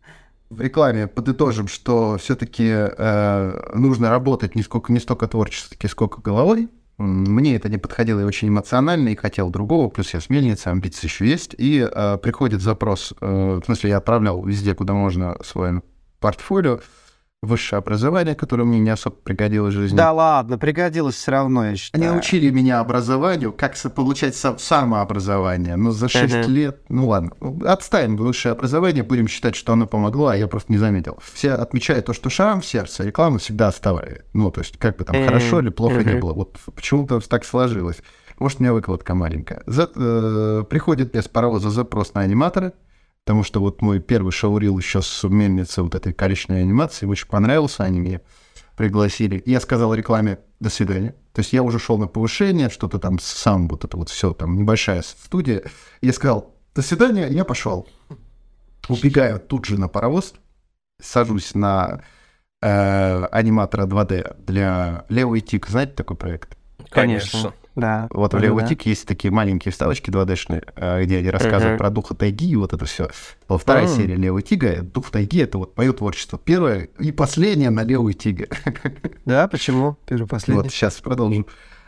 [0.51, 6.69] В рекламе подытожим, что все-таки э, нужно работать не, сколько, не столько творчески, сколько головой.
[6.99, 11.07] Мне это не подходило и очень эмоционально, и хотел другого, плюс я с мельницы, амбиции
[11.07, 11.55] еще есть.
[11.57, 15.83] И э, приходит запрос, э, в смысле, я отправлял везде, куда можно свое
[16.19, 16.81] портфолио,
[17.43, 19.97] высшее образование, которое мне не особо пригодилось в жизни.
[19.97, 22.11] Да ладно, пригодилось все равно, я считаю.
[22.11, 25.77] Они учили меня образованию, как получать самообразование.
[25.77, 26.47] Но за 6 uh-huh.
[26.49, 27.33] лет, ну ладно,
[27.67, 31.19] отставим высшее образование, будем считать, что оно помогло, а я просто не заметил.
[31.33, 34.27] Все отмечают то, что шрам в сердце, реклама всегда оставляет.
[34.35, 35.27] Ну, то есть, как бы там uh-huh.
[35.27, 36.15] хорошо или плохо uh-huh.
[36.15, 36.35] не было.
[36.35, 38.03] Вот почему-то так сложилось.
[38.39, 39.63] Может, у меня выкладка маленькая.
[39.67, 42.73] За, э, приходит без паровоза запрос на аниматора,
[43.25, 47.85] Потому что вот мой первый шоурил еще с мельницы вот этой количественной анимации, очень понравился,
[47.85, 48.21] они меня
[48.77, 49.43] пригласили.
[49.47, 51.15] Я сказал рекламе «до свидания».
[51.33, 54.57] То есть я уже шел на повышение, что-то там сам, вот это вот все, там
[54.57, 55.63] небольшая студия.
[56.01, 57.87] Я сказал «до свидания», я пошел.
[58.89, 60.35] Убегаю тут же на паровоз,
[61.01, 62.03] сажусь на
[62.63, 65.69] э, аниматора 2D для Лео Тик.
[65.69, 66.57] Знаете такой проект?
[66.89, 67.53] Конечно.
[67.81, 68.09] Да.
[68.11, 68.91] Вот в Левотик да.
[68.91, 71.79] есть такие маленькие вставочки 2D-шные, э, где они рассказывают uh-huh.
[71.79, 73.09] про духа тайги и вот это все.
[73.49, 73.97] Вторая uh-huh.
[73.97, 76.39] серия Левого Тига, дух тайги, это вот мое творчество.
[76.39, 78.49] Первое и последнее на Левой Тиге.
[79.25, 79.97] Да, почему?
[80.07, 80.63] Первый, последний.
[80.63, 81.47] Вот, сейчас продолжим.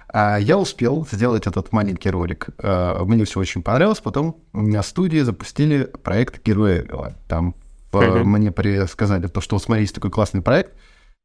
[0.09, 2.49] А я успел сделать этот маленький ролик.
[2.59, 4.01] А, мне все очень понравилось.
[4.01, 6.87] Потом у меня в студии запустили проект Героя.
[7.27, 7.55] Там
[7.91, 8.25] uh-huh.
[8.25, 10.73] мне сказали, то, что, вот смотри, есть такой классный проект,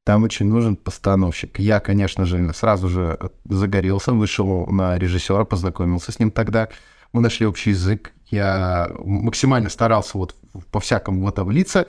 [0.08, 1.60] там очень нужен постановщик.
[1.60, 6.70] Я, конечно же, сразу же загорелся, вышел на режиссера, познакомился с ним тогда.
[7.12, 8.13] Мы нашли общий язык.
[8.28, 10.34] Я максимально старался вот
[10.72, 11.88] по-всякому вот влиться.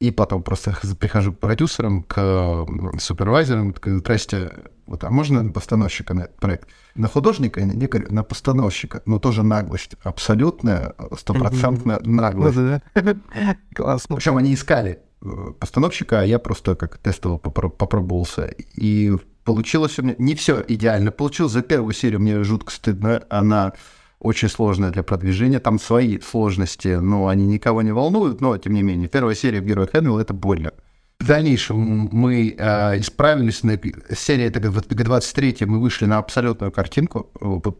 [0.00, 2.66] И потом просто прихожу к продюсерам, к
[2.98, 4.50] супервайзерам, говорю, здрасте,
[4.86, 6.68] вот, а можно на постановщика на этот проект?
[6.96, 12.82] На художника я не говорю, на постановщика, но тоже наглость, абсолютная, стопроцентная наглость.
[13.76, 14.16] Классно.
[14.16, 14.98] Причем они искали
[15.58, 18.54] постановщика, а я просто как тестово попробовался.
[18.74, 19.12] И
[19.44, 20.14] получилось у меня...
[20.18, 21.52] Не все идеально получилось.
[21.52, 23.22] За первую серию мне жутко стыдно.
[23.28, 23.72] Она
[24.18, 25.60] очень сложная для продвижения.
[25.60, 28.40] Там свои сложности, но они никого не волнуют.
[28.40, 30.72] Но, тем не менее, первая серия в Героях Энвилл— это больно.
[31.18, 33.78] В дальнейшем мы э, исправились на
[34.12, 37.30] серии это Г-23, мы вышли на абсолютную картинку.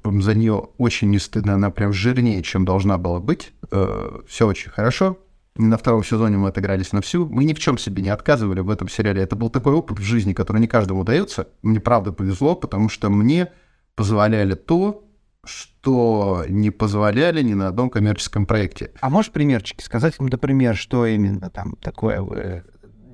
[0.04, 3.52] За нее очень не стыдно, она прям жирнее, чем должна была быть.
[3.72, 5.18] Э, все очень хорошо.
[5.54, 7.28] На втором сезоне мы отыгрались на всю.
[7.28, 9.22] Мы ни в чем себе не отказывали в этом сериале.
[9.22, 11.48] Это был такой опыт в жизни, который не каждому дается.
[11.62, 13.52] Мне правда повезло, потому что мне
[13.94, 15.04] позволяли то,
[15.44, 18.92] что не позволяли ни на одном коммерческом проекте.
[19.00, 22.64] А можешь примерчики сказать, например, что именно там такое вы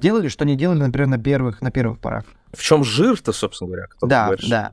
[0.00, 2.24] делали, что не делали, например, на первых, на первых порах?
[2.52, 3.86] В чем жир-то, собственно говоря?
[4.00, 4.72] Да, да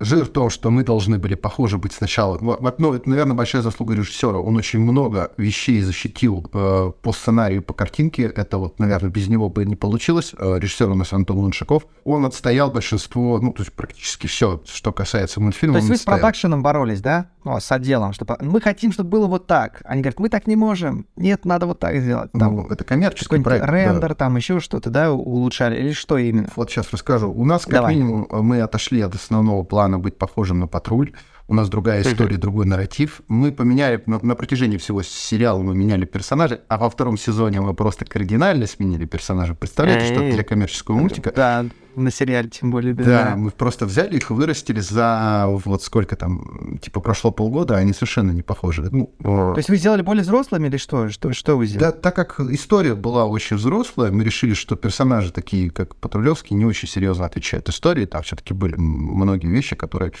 [0.00, 2.38] жир в том, что мы должны были похожи быть сначала.
[2.40, 4.38] Ну, это, наверное, большая заслуга режиссера.
[4.38, 8.22] Он очень много вещей защитил э, по сценарию, по картинке.
[8.24, 10.32] Это вот, наверное, без него бы не получилось.
[10.38, 11.86] Э, режиссер у нас Антон Луншаков.
[12.04, 15.74] Он отстоял большинство, ну, то есть практически все, что касается мультфильма.
[15.74, 16.18] То есть вы отстоял.
[16.18, 17.30] с продакшеном боролись, да?
[17.44, 19.82] Ну, с отделом, чтобы мы хотим, чтобы было вот так.
[19.84, 21.06] Они говорят, мы так не можем.
[21.16, 22.30] Нет, надо вот так сделать.
[22.32, 23.66] Там ну, это коммерческий проект.
[23.66, 24.14] Рендер, да.
[24.14, 25.76] там еще что-то, да, улучшали.
[25.76, 26.48] Или что именно?
[26.56, 27.32] Вот сейчас расскажу.
[27.32, 27.94] У нас, как Давай.
[27.94, 31.12] минимум, мы отошли от основного плана быть похожим на патруль
[31.50, 33.22] у нас другая история, другой нарратив.
[33.26, 37.74] Мы поменяли, на, на протяжении всего сериала мы меняли персонажей, а во втором сезоне мы
[37.74, 39.56] просто кардинально сменили персонажей.
[39.56, 41.32] Представляете, что для коммерческого мультика?
[41.34, 42.94] Да, на сериале тем более.
[42.94, 47.92] Да, да, мы просто взяли их, вырастили за вот сколько там, типа прошло полгода, они
[47.92, 48.88] совершенно не похожи.
[48.88, 51.08] Ну, То есть вы сделали более взрослыми или что?
[51.08, 51.90] Что, что вы сделали?
[51.90, 56.64] Да, так как история была очень взрослая, мы решили, что персонажи такие, как Патрулевский, не
[56.64, 58.06] очень серьезно отвечают истории.
[58.06, 60.12] Там все-таки были многие вещи, которые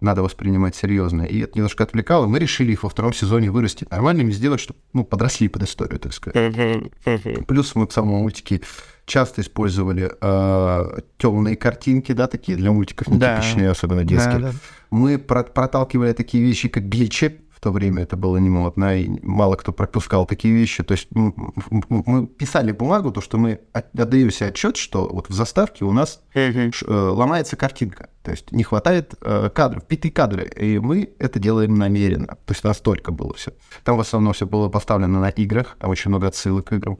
[0.00, 1.22] надо воспринимать серьезно.
[1.22, 2.26] И это немножко отвлекало.
[2.26, 6.12] Мы решили их во втором сезоне вырастить нормальными, сделать, чтобы ну, подросли под историю, так
[6.12, 6.54] сказать.
[7.46, 8.60] Плюс мы в самом мультике
[9.06, 13.70] часто использовали э, темные картинки, да, такие для мультиков нетипичные, да.
[13.70, 14.38] особенно детские.
[14.38, 14.54] Да, да.
[14.90, 19.56] Мы проталкивали такие вещи, как гличи, в то время это было не модно, и мало
[19.56, 20.82] кто пропускал такие вещи.
[20.82, 25.86] То есть мы писали бумагу, то, что мы отдаем себе отчет, что вот в заставке
[25.86, 28.10] у нас э, ломается картинка.
[28.22, 32.36] То есть не хватает э, кадров, пятые кадры, и мы это делаем намеренно.
[32.44, 33.52] То есть настолько было все.
[33.84, 36.98] Там в основном все было поставлено на играх, там очень много отсылок к играм.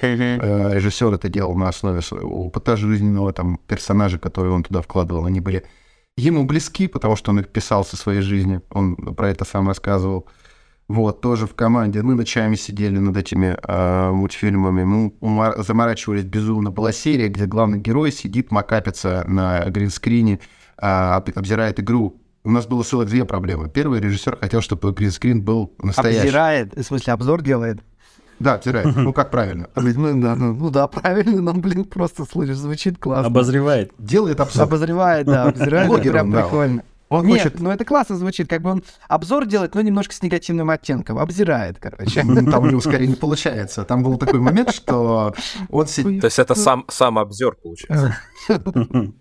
[0.00, 5.26] Э, Режиссер это делал на основе своего опыта жизненного, там, персонажи, которые он туда вкладывал,
[5.26, 5.64] они были
[6.16, 10.26] ему близки, потому что он их писал со своей жизни, он про это сам рассказывал.
[10.88, 12.02] Вот, тоже в команде.
[12.02, 14.84] Мы ночами сидели над этими э, мультфильмами.
[14.84, 16.70] Мы ума- заморачивались безумно.
[16.70, 22.20] Была серия, где главный герой сидит, макапится на гринскрине, э, об- обзирает игру.
[22.44, 23.70] У нас было целых две проблемы.
[23.70, 26.18] Первый режиссер хотел, чтобы гринскрин был настоящий.
[26.26, 27.78] Обзирает, в смысле, обзор делает.
[28.38, 28.96] Да, обзирает.
[28.96, 29.68] Ну, как правильно.
[29.74, 33.26] Ну да, ну, ну да, правильно, но, блин, просто слышишь, звучит классно.
[33.26, 33.92] Обозревает.
[33.98, 34.64] Делает обзор.
[34.64, 36.42] Обозревает, да, обозревает, Блогером, прям да.
[36.42, 36.82] прикольно.
[37.12, 37.60] Он Нет, хочет...
[37.60, 41.76] ну это классно звучит, как бы он обзор делает, но немножко с негативным оттенком, обзирает,
[41.78, 42.22] короче.
[42.22, 43.84] Там у него скорее не получается.
[43.84, 45.34] Там был такой момент, что
[45.68, 46.22] он сидит...
[46.22, 48.16] То есть это сам, сам обзор получается.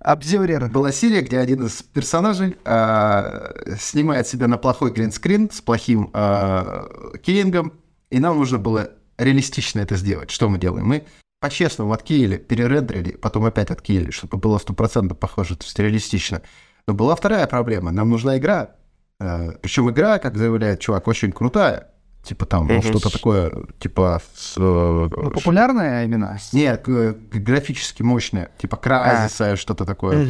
[0.00, 0.68] Обзерер.
[0.68, 6.86] Была серия, где один из персонажей а, снимает себя на плохой гринскрин с плохим а,
[7.22, 7.72] киллингом,
[8.14, 10.30] и нам нужно было реалистично это сделать.
[10.30, 10.86] Что мы делаем?
[10.86, 11.04] Мы
[11.40, 16.40] по-честному откеяли, перерендерили, потом опять откеяли, чтобы было стопроцентно похоже, то есть реалистично.
[16.86, 17.90] Но была вторая проблема.
[17.90, 18.70] Нам нужна игра.
[19.18, 21.88] причем игра, как заявляет чувак, очень крутая.
[22.22, 24.22] Типа там ну, что-то такое, типа...
[24.34, 26.38] с, э, Ну, популярная именно.
[26.52, 30.24] нет, г- графически мощная, типа Кразиса, что-то такое.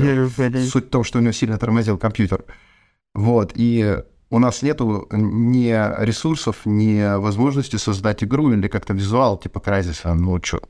[0.66, 2.44] Суть в том, что у него сильно тормозил компьютер.
[3.14, 5.70] Вот, и у нас нету ни
[6.04, 10.14] ресурсов, ни возможности создать игру или как-то визуал типа Кразиса.
[10.14, 10.60] Ну, что,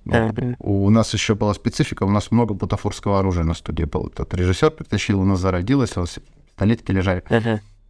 [0.59, 4.11] у нас еще была специфика, у нас много бутафорского оружия на студии было.
[4.11, 7.23] Тот режиссер притащил, у нас зародилось, у нас пистолетики лежали.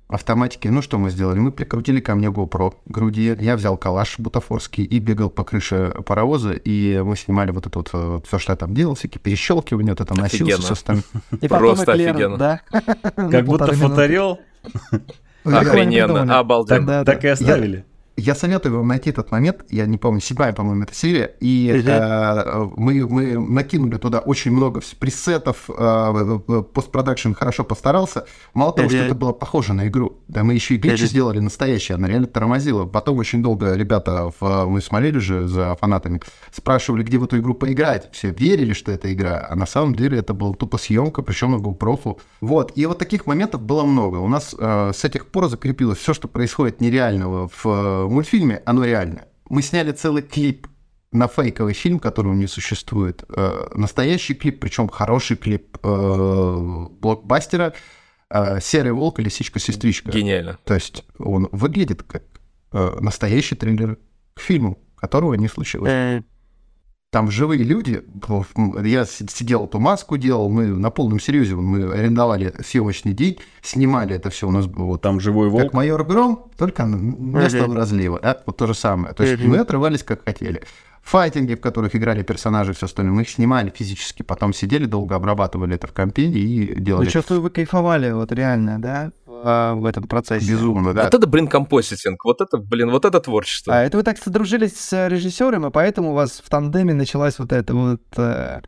[0.06, 1.38] Автоматики, ну что мы сделали?
[1.38, 5.94] Мы прикрутили ко мне GoPro к груди, я взял калаш бутафорский и бегал по крыше
[6.04, 10.02] паровоза, и мы снимали вот это вот, все, что я там делал, всякие перещелкивания, вот
[10.02, 10.62] это носился Офигенно.
[10.62, 11.04] с остальным.
[11.32, 12.36] И потом Просто эклер, офигенно.
[12.36, 12.60] да?
[13.16, 14.40] Как будто фоторел,
[15.44, 16.86] Охрененно, обалденно.
[16.86, 17.84] Да, так и оставили.
[18.16, 22.68] Я советую вам найти этот момент, я не помню, седьмая, по-моему, это серия, и э,
[22.76, 26.38] мы, мы накинули туда очень много пресетов, э,
[26.72, 28.26] постпродакшн хорошо постарался.
[28.52, 31.96] Мало того, что это было похоже на игру, да мы еще и гличи сделали настоящие,
[31.96, 32.84] она реально тормозила.
[32.84, 36.20] Потом очень долго ребята, в, мы смотрели же за фанатами,
[36.52, 38.10] спрашивали, где в эту игру поиграть.
[38.12, 41.56] Все верили, что это игра, а на самом деле это была тупо съемка, причем на
[41.56, 42.18] GoPro.
[42.40, 44.18] Вот, и вот таких моментов было много.
[44.18, 48.84] У нас э, с этих пор закрепилось все, что происходит нереального в э, мультфильме, оно
[48.84, 49.26] реально.
[49.48, 50.66] Мы сняли целый клип
[51.12, 53.24] на фейковый фильм, которого не существует.
[53.28, 57.74] Э, настоящий клип, причем хороший клип э, блокбастера
[58.30, 60.10] э, «Серый волк» и «Лисичка-сестричка».
[60.10, 60.58] Гениально.
[60.64, 62.24] То есть он выглядит как
[62.72, 63.98] э, настоящий трейлер
[64.34, 66.24] к фильму, которого не случилось.
[67.14, 68.02] Там живые люди.
[68.82, 74.30] Я сидел, эту маску делал, мы на полном серьезе, мы арендовали съемочный день, снимали это
[74.30, 75.72] все у нас было вот Там живой как волк.
[75.74, 79.14] майор Гром, только местного разлива, да, вот то же самое.
[79.14, 80.62] То есть мы отрывались как хотели.
[81.04, 85.76] Файтинги, в которых играли персонажи, все остальное, мы их снимали физически, потом сидели, долго обрабатывали
[85.76, 89.12] это в компе и Ну, делали чувствую, вы кайфовали, вот реально, да,
[89.44, 90.50] в, в этом процессе.
[90.50, 91.04] безумно, да.
[91.04, 92.24] Вот это, блин, compositing.
[92.24, 93.74] Вот это, блин, вот это творчество.
[93.74, 97.52] А это вы так содружились с режиссером, и поэтому у вас в тандеме началась вот
[97.52, 98.60] эта вот э,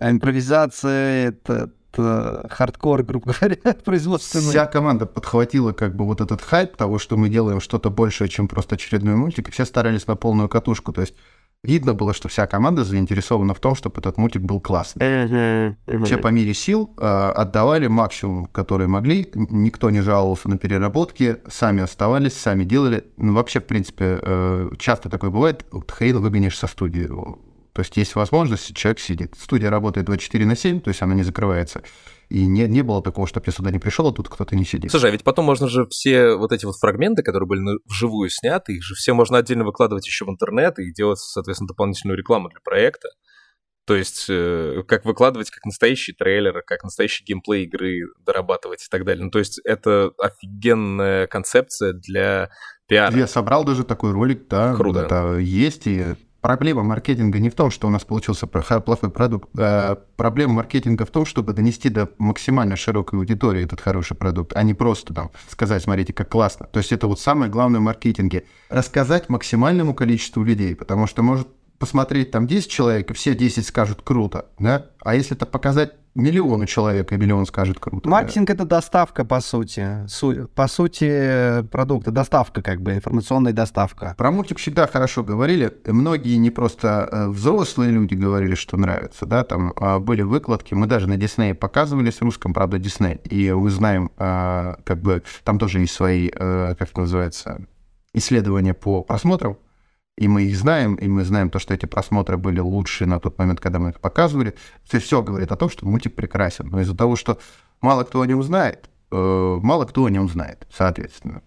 [0.00, 4.50] импровизация, этот э, хардкор, грубо говоря, производственный.
[4.50, 8.48] Вся команда подхватила как бы вот этот хайп того, что мы делаем что-то большее, чем
[8.48, 10.92] просто очередной мультик, и все старались на полную катушку.
[10.92, 11.14] То есть
[11.62, 15.04] видно было, что вся команда заинтересована в том, чтобы этот мультик был классный.
[16.04, 19.28] Все по мере сил э, отдавали максимум, который могли.
[19.34, 23.04] Никто не жаловался на переработки, сами оставались, сами делали.
[23.16, 25.66] Ну, вообще, в принципе, э, часто такое бывает.
[25.70, 27.06] Вот хрен выгонишь со студии.
[27.06, 29.34] То есть есть возможность, человек сидит.
[29.38, 31.82] Студия работает 24 на 7, то есть она не закрывается.
[32.28, 34.90] И не, не было такого, чтобы я сюда не пришел, а тут кто-то не сидит.
[34.90, 38.74] Слушай, а ведь потом можно же все вот эти вот фрагменты, которые были вживую сняты,
[38.74, 42.60] их же все можно отдельно выкладывать еще в интернет и делать, соответственно, дополнительную рекламу для
[42.64, 43.08] проекта.
[43.86, 49.04] То есть, э, как выкладывать как настоящий трейлер, как настоящий геймплей игры дорабатывать и так
[49.04, 49.24] далее.
[49.24, 52.50] Ну, то есть, это офигенная концепция для
[52.88, 53.16] пиара.
[53.16, 55.02] Я собрал даже такой ролик, да, Круто.
[55.02, 56.04] это есть, и
[56.46, 61.10] проблема маркетинга не в том, что у нас получился плохой продукт, а проблема маркетинга в
[61.10, 65.82] том, чтобы донести до максимально широкой аудитории этот хороший продукт, а не просто там сказать,
[65.82, 66.68] смотрите, как классно.
[66.70, 68.44] То есть это вот самое главное в маркетинге.
[68.68, 71.48] Рассказать максимальному количеству людей, потому что может
[71.80, 74.86] посмотреть там 10 человек, и все 10 скажут круто, да?
[75.00, 78.08] А если это показать миллиону человек, и миллион скажет круто.
[78.08, 80.06] Маркетинг— это доставка, по сути.
[80.08, 82.10] Су- по сути, э, продукта.
[82.10, 84.14] Доставка, как бы, информационная доставка.
[84.16, 85.72] Про мультик всегда хорошо говорили.
[85.86, 90.74] Многие не просто э, взрослые люди говорили, что нравится, да, там а, были выкладки.
[90.74, 93.20] Мы даже на Диснее показывали с русском, правда, Дисней.
[93.24, 97.66] И мы знаем, а, как бы, там тоже есть свои, э, как это называется,
[98.14, 99.58] исследования по просмотрам.
[100.16, 103.38] И мы их знаем, и мы знаем то, что эти просмотры были лучше на тот
[103.38, 104.54] момент, когда мы их показывали.
[104.84, 106.68] Все, все говорит о том, что мультик прекрасен.
[106.68, 107.38] Но из-за того, что
[107.82, 111.42] мало кто о нем знает, э, мало кто о нем знает, соответственно.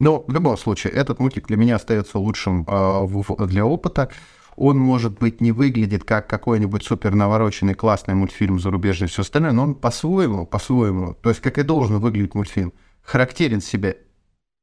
[0.00, 4.10] Но в любом случае, этот мультик для меня остается лучшим э, для опыта.
[4.56, 9.52] Он, может быть, не выглядит как какой-нибудь супер навороченный классный мультфильм зарубежный и все остальное,
[9.52, 13.98] но он по-своему, по-своему, то есть как и должен выглядеть мультфильм, характерен себе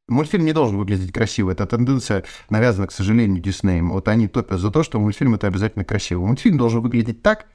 [0.07, 1.51] Мультфильм не должен выглядеть красиво.
[1.51, 3.91] Эта тенденция навязана, к сожалению, Диснеем.
[3.91, 6.25] Вот они топят за то, что мультфильм это обязательно красиво.
[6.25, 7.45] Мультфильм должен выглядеть так,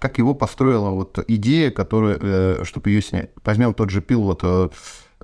[0.00, 3.30] как его построила вот идея, которая, э, чтобы ее снять.
[3.44, 4.40] Возьмем тот же пилот.
[4.44, 4.68] Э,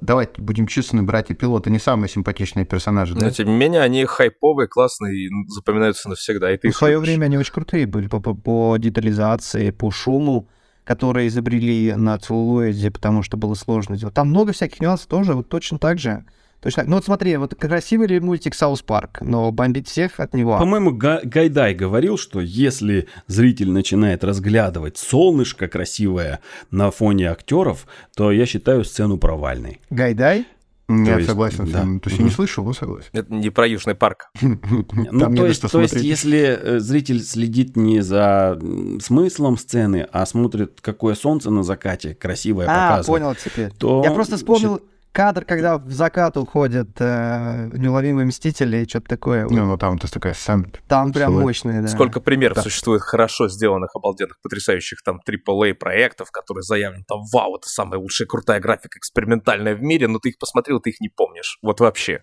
[0.01, 3.15] давайте будем честны, братья пилоты не самые симпатичные персонажи.
[3.15, 3.31] Но да?
[3.31, 6.51] тем не менее, они хайповые, классные и запоминаются навсегда.
[6.53, 10.49] И ты в свое время они очень крутые были по, по, по детализации, по шуму
[10.85, 14.15] которые изобрели на целлулоиде, потому что было сложно делать.
[14.15, 16.25] Там много всяких нюансов тоже, вот точно так же.
[16.63, 16.85] Точно.
[16.87, 20.57] Ну вот смотри, вот красивый ли мультик South Park, но бомбит всех от него.
[20.59, 26.39] По-моему, Гайдай говорил, что если зритель начинает разглядывать солнышко красивое
[26.71, 29.81] на фоне актеров, то я считаю сцену провальной.
[29.91, 30.47] Гайдай?
[30.89, 31.71] Я есть, согласен.
[31.71, 31.81] Да.
[31.81, 33.09] То есть я не слышал, но согласен.
[33.13, 34.31] Это не про Южный парк.
[34.43, 38.59] Ну, то есть, то есть, если э, зритель следит не за
[39.01, 43.23] смыслом сцены, а смотрит, какое солнце на закате красивое а, показывает.
[43.23, 43.71] А, понял теперь.
[43.79, 44.03] То...
[44.05, 44.81] Я просто вспомнил
[45.13, 49.47] кадр, когда в закат уходят э, неуловимые мстители и что-то такое.
[49.49, 50.67] Ну, ну там-то такая сцена.
[50.89, 51.89] Там прям мощные, да.
[51.89, 52.63] Сколько примеров да.
[52.63, 58.27] существует хорошо сделанных, обалденных, потрясающих там AAA проектов, которые заявлены там, вау, это самая лучшая
[58.27, 61.59] крутая графика экспериментальная в мире, но ты их посмотрел, ты их не помнишь.
[61.63, 62.23] Вот вообще.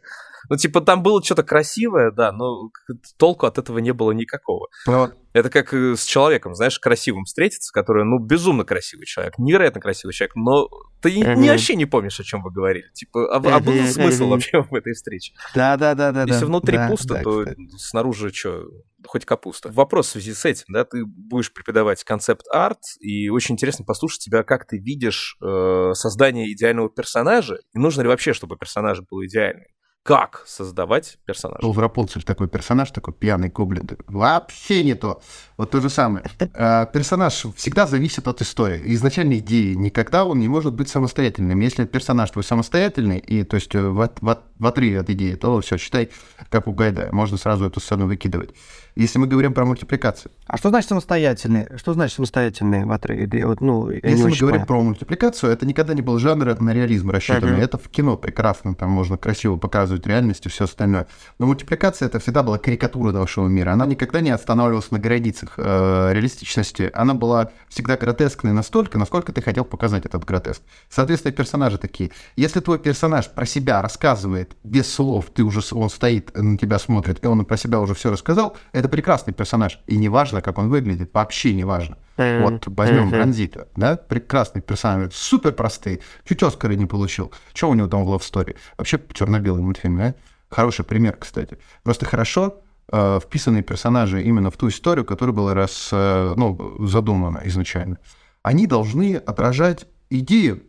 [0.50, 2.70] Ну, типа, там было что-то красивое, да, но
[3.18, 4.68] толку от этого не было никакого.
[4.88, 5.14] Вот.
[5.34, 10.14] Это как э, с человеком, знаешь, красивым встретиться, который, ну, безумно красивый человек, невероятно красивый
[10.14, 10.70] человек, но
[11.02, 11.36] ты uh-huh.
[11.36, 12.90] ни вообще не помнишь, о чем вы говорили.
[12.94, 15.34] Типа, а, а был смысл вообще в этой встрече?
[15.54, 16.24] Да, да, да, да.
[16.24, 17.70] Если внутри да, пусто, да, то кстати.
[17.78, 18.66] снаружи что,
[19.06, 19.72] хоть капуста.
[19.72, 24.44] Вопрос в связи с этим, да, ты будешь преподавать концепт-арт, и очень интересно послушать тебя,
[24.44, 29.68] как ты видишь э, создание идеального персонажа, и нужно ли вообще, чтобы персонаж был идеальный
[30.04, 31.62] как создавать персонажа.
[31.62, 33.88] Был в Рапунцель такой персонаж, такой пьяный гоблин.
[34.08, 35.22] Вообще не то.
[35.58, 36.26] Вот то же самое.
[36.62, 38.82] А, персонаж всегда зависит от истории.
[38.96, 39.76] Изначальной идеи.
[39.76, 41.60] Никогда он не может быть самостоятельным.
[41.60, 45.78] Если персонаж твой самостоятельный, и то есть в, в, в отрыве от идеи, то все,
[45.78, 46.10] считай,
[46.50, 47.10] как у Гайда.
[47.12, 48.50] Можно сразу эту сцену выкидывать.
[48.96, 50.32] Если мы говорим про мультипликацию.
[50.46, 51.68] А что значит самостоятельный?
[51.78, 53.46] Что значит самостоятельный в отрыве?
[53.46, 54.66] Вот, ну, Если мы говорим понял.
[54.66, 57.60] про мультипликацию, это никогда не был жанр на реализм рассчитанный.
[57.60, 57.64] Uh-huh.
[57.64, 61.08] Это в кино прекрасно, там можно красиво показывать реальность и все остальное.
[61.38, 63.72] Но мультипликация это всегда была карикатура нашего мира.
[63.72, 66.90] Она никогда не останавливалась на границах э, реалистичности.
[66.94, 70.62] Она была всегда гротескной настолько, насколько ты хотел показать этот гротеск.
[70.90, 72.12] Соответственно, персонажи такие.
[72.36, 77.24] Если твой персонаж про себя рассказывает без слов, ты уже он стоит на тебя смотрит,
[77.24, 79.80] и он про себя уже все рассказал, это прекрасный персонаж.
[79.88, 81.98] И не важно, как он выглядит, вообще не важно.
[82.44, 87.32] Вот возьмем Бронзита, да, прекрасный персонаж, супер простый, чуть Оскара не получил.
[87.54, 88.56] Что у него там в Love Story?
[88.78, 90.16] Вообще черно-белый мультфильм, да?
[90.50, 91.58] Хороший пример, кстати.
[91.84, 97.42] Просто хорошо э, вписанные персонажи именно в ту историю, которая была раз, э, ну, задумана
[97.46, 98.00] изначально.
[98.42, 100.64] Они должны отражать идею.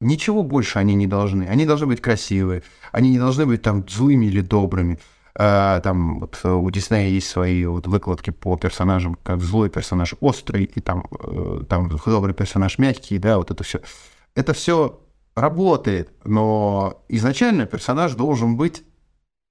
[0.00, 1.44] Ничего больше они не должны.
[1.44, 2.62] Они должны быть красивые.
[2.92, 4.98] Они не должны быть там злыми или добрыми.
[5.38, 10.64] А, там вот у Диснея есть свои вот выкладки по персонажам, как злой персонаж острый,
[10.64, 13.82] и там, э, там добрый персонаж мягкий, да, вот это все.
[14.34, 14.98] Это все
[15.34, 18.82] работает, но изначально персонаж должен быть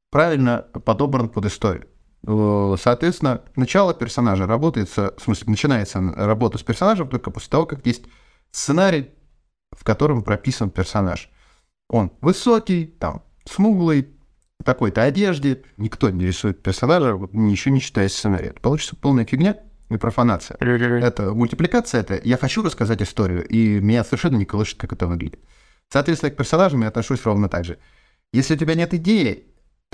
[0.09, 1.87] правильно подобран под историю.
[2.25, 7.85] Э, соответственно, начало персонажа работает, в смысле, начинается работа с персонажем только после того, как
[7.85, 8.05] есть
[8.49, 9.11] сценарий,
[9.71, 11.29] в котором прописан персонаж.
[11.89, 14.14] Он высокий, там, смуглый,
[14.65, 18.53] такой-то одежде, никто не рисует персонажа, ничего не читая сценария.
[18.61, 19.57] Получится полная фигня
[19.89, 20.57] и профанация.
[20.59, 25.39] Это мультипликация, это я хочу рассказать историю, и меня совершенно не колышет, как это выглядит.
[25.89, 27.77] Соответственно, к персонажам я отношусь ровно так же.
[28.33, 29.45] Если у тебя нет идеи,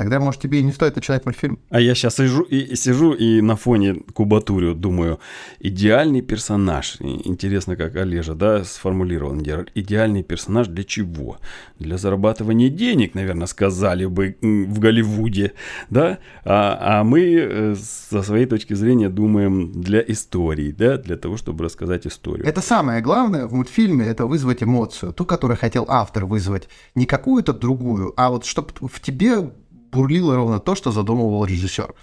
[0.01, 1.59] Тогда, может, тебе и не стоит начинать мультфильм.
[1.69, 5.19] А я сейчас сижу и, сижу и на фоне кубатурю думаю,
[5.59, 6.97] идеальный персонаж.
[6.99, 9.37] Интересно, как Олежа, да, сформулировал.
[9.75, 11.37] Идеальный персонаж для чего?
[11.77, 15.51] Для зарабатывания денег, наверное, сказали бы в Голливуде,
[15.91, 16.17] да?
[16.45, 21.63] А, а мы э, со своей точки зрения думаем для истории, да, для того, чтобы
[21.65, 22.47] рассказать историю.
[22.47, 26.69] Это самое главное в мультфильме, это вызвать эмоцию, ту, которую хотел автор вызвать.
[26.95, 29.52] Не какую-то другую, а вот чтобы в тебе
[29.92, 31.94] бурлило ровно то, что задумывал режиссер.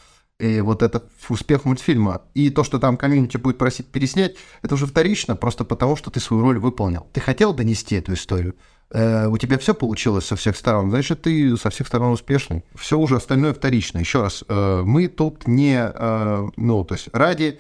[0.41, 2.23] И вот это успех мультфильма.
[2.35, 6.21] И то, что там комьюнити будет просить переснять, это уже вторично, просто потому, что ты
[6.21, 7.09] свою роль выполнил.
[7.13, 8.55] Ты хотел донести эту историю,
[8.91, 12.65] э, у тебя все получилось со всех сторон, значит, ты со всех сторон успешный.
[12.77, 13.99] Все уже остальное вторично.
[13.99, 17.59] Еще раз, э, мы тут не, э, ну, то есть ради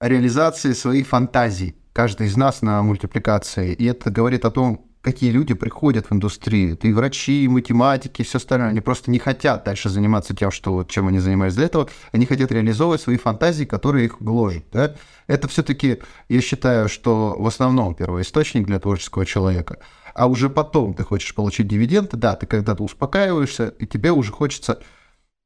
[0.00, 3.74] реализации своих фантазий, каждый из нас на мультипликации.
[3.74, 6.74] И это говорит о том, какие люди приходят в индустрию.
[6.74, 8.68] Это и врачи, и математики, и все остальное.
[8.70, 11.88] Они просто не хотят дальше заниматься тем, что, вот, чем они занимались для этого.
[12.12, 14.64] Они хотят реализовывать свои фантазии, которые их гложат.
[14.72, 14.94] Да?
[15.26, 15.98] Это все-таки,
[16.28, 19.78] я считаю, что в основном первоисточник для творческого человека.
[20.14, 24.80] А уже потом ты хочешь получить дивиденды, да, ты когда-то успокаиваешься, и тебе уже хочется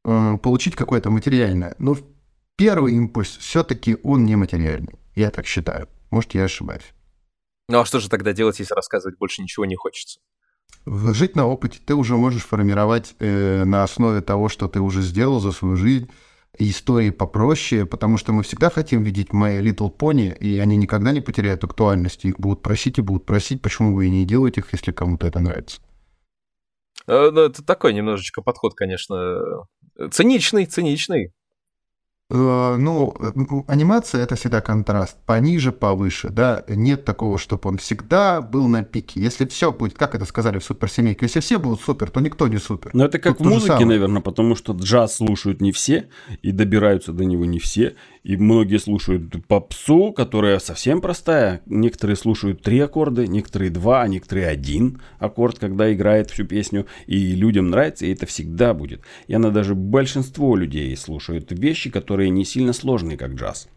[0.05, 1.76] э, получить какое-то материальное.
[1.78, 1.96] Но
[2.57, 4.94] первый импульс все-таки он нематериальный.
[5.14, 5.88] Я так считаю.
[6.11, 6.93] Может, я ошибаюсь.
[7.69, 10.21] Ну а что же тогда делать, если рассказывать больше ничего не хочется?
[10.87, 15.41] Жить на опыте ты уже можешь формировать э, на основе того, что ты уже сделал
[15.41, 16.11] за свою жизнь,
[16.59, 21.21] истории попроще, потому что мы всегда хотим видеть My Little Pony, и они никогда не
[21.21, 22.29] потеряют актуальности.
[22.29, 25.41] Их будут просить и будут просить, почему вы и не делаете их, если кому-то это
[25.41, 25.81] нравится.
[27.07, 29.67] Э, ну, это такой немножечко подход, конечно,
[30.11, 31.33] циничный, циничный.
[32.35, 33.14] Э, ну,
[33.68, 35.16] анимация это всегда контраст.
[35.24, 36.64] Пониже, повыше, да.
[36.68, 39.20] Нет такого, чтобы он всегда был на пике.
[39.20, 42.59] Если все будет, как это сказали в суперсемейке, если все будут супер, то никто не
[42.59, 42.91] супер.
[42.93, 46.09] Но это как Тут в музыке, наверное, потому что джаз слушают не все,
[46.43, 47.95] и добираются до него не все.
[48.25, 51.61] И многие слушают попсу, которая совсем простая.
[51.66, 56.87] Некоторые слушают три аккорда, некоторые два, а некоторые один аккорд, когда играет всю песню.
[57.07, 59.03] И людям нравится, и это всегда будет.
[59.27, 63.68] И она даже большинство людей слушают вещи, которые не сильно сложные, как джаз.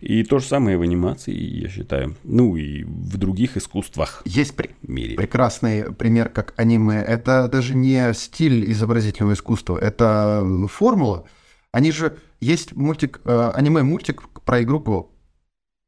[0.00, 2.16] И то же самое в анимации, я считаю.
[2.24, 4.22] Ну и в других искусствах.
[4.24, 4.70] Есть при...
[4.82, 5.14] мире.
[5.14, 7.00] прекрасный пример, как аниме.
[7.00, 11.24] Это даже не стиль изобразительного искусства, это формула.
[11.74, 15.08] Они же есть мультик, э, аниме-мультик про игру Go,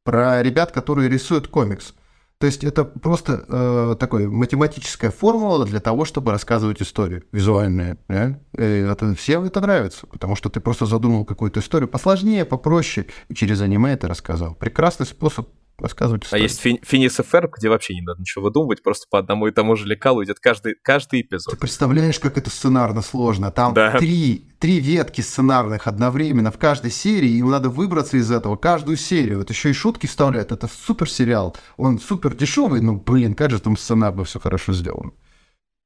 [0.05, 1.95] про ребят, которые рисуют комикс.
[2.39, 7.99] То есть это просто э, такой математическая формула для того, чтобы рассказывать историю визуальная.
[8.09, 8.41] Да?
[8.53, 13.61] Это, всем это нравится, потому что ты просто задумал какую-то историю посложнее, попроще, и через
[13.61, 14.57] аниме это рассказал.
[14.57, 15.49] Прекрасный способ
[15.79, 16.45] рассказывать историю.
[16.45, 19.51] А есть фи- Финис ФР, где вообще не надо ничего выдумывать, просто по одному и
[19.51, 21.55] тому же лекалу идет каждый, каждый эпизод.
[21.55, 23.51] Ты представляешь, как это сценарно сложно?
[23.51, 23.99] Там да.
[23.99, 28.97] три, три ветки сценарных одновременно в каждой серии, и им надо выбраться из этого каждую
[28.97, 29.39] серию.
[29.39, 30.53] Вот еще и шутки вставляют.
[30.53, 31.57] Это супер сериал.
[31.77, 35.13] Он супер дешевый, но, блин, как же там сценарно все хорошо сделано.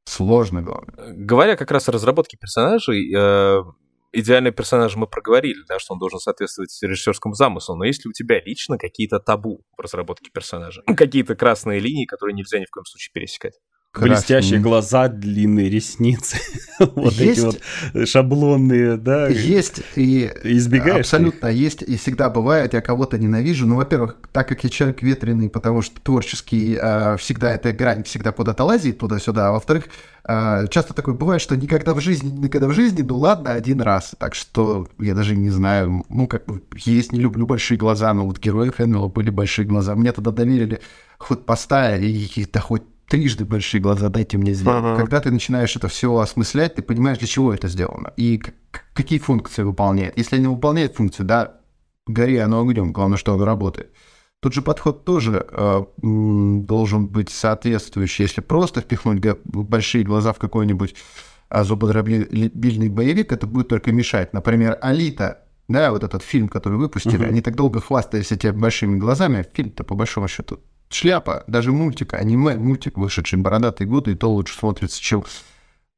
[0.05, 1.15] Сложно, главное.
[1.15, 3.63] Говоря как раз о разработке персонажей, э,
[4.13, 8.13] идеальный персонаж мы проговорили, да, что он должен соответствовать режиссерскому замыслу, но есть ли у
[8.13, 10.83] тебя лично какие-то табу в разработке персонажа?
[10.87, 13.55] Какие-то красные линии, которые нельзя ни в коем случае пересекать?
[13.93, 14.19] Красные.
[14.19, 16.37] Блестящие глаза, длинные ресницы,
[16.79, 17.61] вот эти вот
[18.09, 19.27] шаблонные, да.
[19.27, 21.07] Есть и избегаешь.
[21.07, 22.73] Абсолютно есть и всегда бывает.
[22.73, 23.67] Я кого-то ненавижу.
[23.67, 28.31] Ну, во-первых, так как я человек ветреный, потому что творческий а, всегда эта грань всегда
[28.31, 29.49] куда-то лазит туда-сюда.
[29.49, 29.87] А во-вторых,
[30.23, 34.15] а, часто такое бывает, что никогда в жизни, никогда в жизни, ну ладно, один раз.
[34.19, 38.25] Так что я даже не знаю, ну как бы есть, не люблю большие глаза, но
[38.25, 39.97] вот герои Фенвелла были большие глаза.
[39.97, 40.81] Мне тогда доверили
[41.19, 44.79] хоть поставили, и да хоть трижды большие глаза, дайте мне сделать.
[44.79, 44.97] Ага.
[44.97, 48.41] Когда ты начинаешь это все осмыслять, ты понимаешь, для чего это сделано и
[48.95, 50.17] какие функции выполняет.
[50.17, 51.57] Если не выполняет функции, да,
[52.07, 53.91] гори оно огнем, главное, что оно работает.
[54.41, 58.23] Тут же подход тоже э, должен быть соответствующий.
[58.23, 60.95] Если просто впихнуть большие глаза в какой-нибудь
[61.51, 64.33] э, зубодробильный боевик, это будет только мешать.
[64.33, 67.29] Например, «Алита», да, вот этот фильм, который выпустили, uh-huh.
[67.29, 72.15] они так долго хвастались этими большими глазами, а фильм-то по большому счету шляпа, даже мультик,
[72.15, 75.25] аниме, мультик, вышедший бородатый год, и то лучше смотрится, чем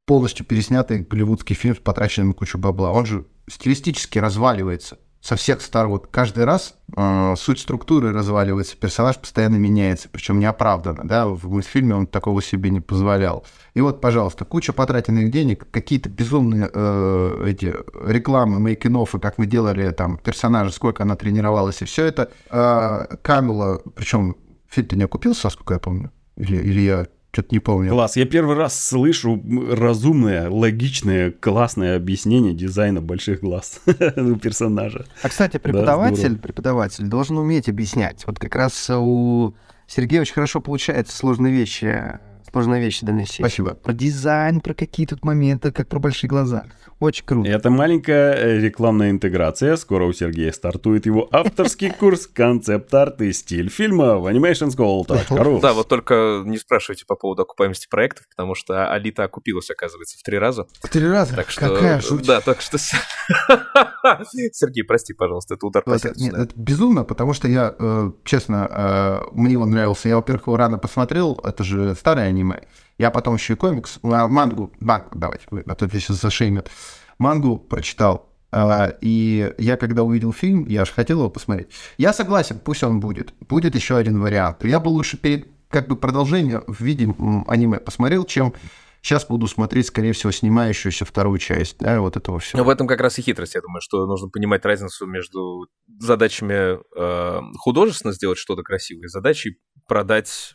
[0.07, 2.93] полностью переснятый голливудский фильм с потраченным кучу бабла.
[2.93, 5.93] Он же стилистически разваливается со всех сторон.
[5.93, 11.03] Вот каждый раз э, суть структуры разваливается, персонаж постоянно меняется, причем неоправданно.
[11.05, 11.29] Да?
[11.29, 13.47] В мультфильме он такого себе не позволял.
[13.75, 17.73] И вот, пожалуйста, куча потраченных денег, какие-то безумные э, эти
[18.05, 22.33] рекламы, мейкинофы, как мы делали там персонажа, сколько она тренировалась, и все это.
[22.51, 24.37] Э, Камила, причем
[24.73, 26.11] Федь, ты не окупился, насколько я помню?
[26.37, 27.91] Или, или я что-то не помню.
[27.91, 28.17] Класс.
[28.17, 35.05] Я первый раз слышу разумное, логичное, классное объяснение дизайна больших глаз у персонажа.
[35.23, 38.27] А, кстати, преподаватель, да, преподаватель должен уметь объяснять.
[38.27, 39.55] Вот как раз у
[39.87, 42.19] Сергея очень хорошо получается сложные вещи
[42.55, 43.43] важные вещи донести.
[43.43, 43.75] Спасибо.
[43.75, 46.65] Про дизайн, про какие тут моменты, как про большие глаза.
[47.03, 47.51] Очень круто.
[47.51, 49.75] Это маленькая э, рекламная интеграция.
[49.75, 55.61] Скоро у Сергея стартует его авторский курс «Концепт-арт и стиль фильма» в animationschool.ru.
[55.61, 60.23] Да, вот только не спрашивайте по поводу окупаемости проектов, потому что Алита окупилась, оказывается, в
[60.23, 60.69] три раза.
[60.81, 61.35] В три раза?
[61.35, 61.63] Так что...
[61.63, 62.25] Какая шутка.
[62.25, 62.79] Да, так что...
[64.53, 66.23] Сергей, прости, пожалуйста, это удар по сердцу.
[66.23, 70.09] нет, это безумно, потому что я, э, честно, э, мне он нравился.
[70.09, 72.61] Я, во-первых, его рано посмотрел, это же старое аниме.
[72.99, 76.71] Я потом еще и комикс, а, мангу, мангу, давайте, а то сейчас зашеймят.
[77.19, 78.29] Мангу прочитал.
[78.51, 81.69] А, И я, когда увидел фильм, я же хотел его посмотреть.
[81.97, 83.33] Я согласен, пусть он будет.
[83.49, 84.65] Будет еще один вариант.
[84.65, 87.05] Я бы лучше перед как бы продолжение в виде
[87.49, 88.53] аниме посмотрел, чем
[89.01, 91.79] сейчас буду смотреть, скорее всего, снимающуюся вторую часть.
[91.79, 92.63] Да, вот этого Ну, все.
[92.63, 95.67] в этом как раз и хитрость, я думаю, что нужно понимать разницу между
[95.99, 100.55] задачами э, художественно сделать что-то красивое задачей продать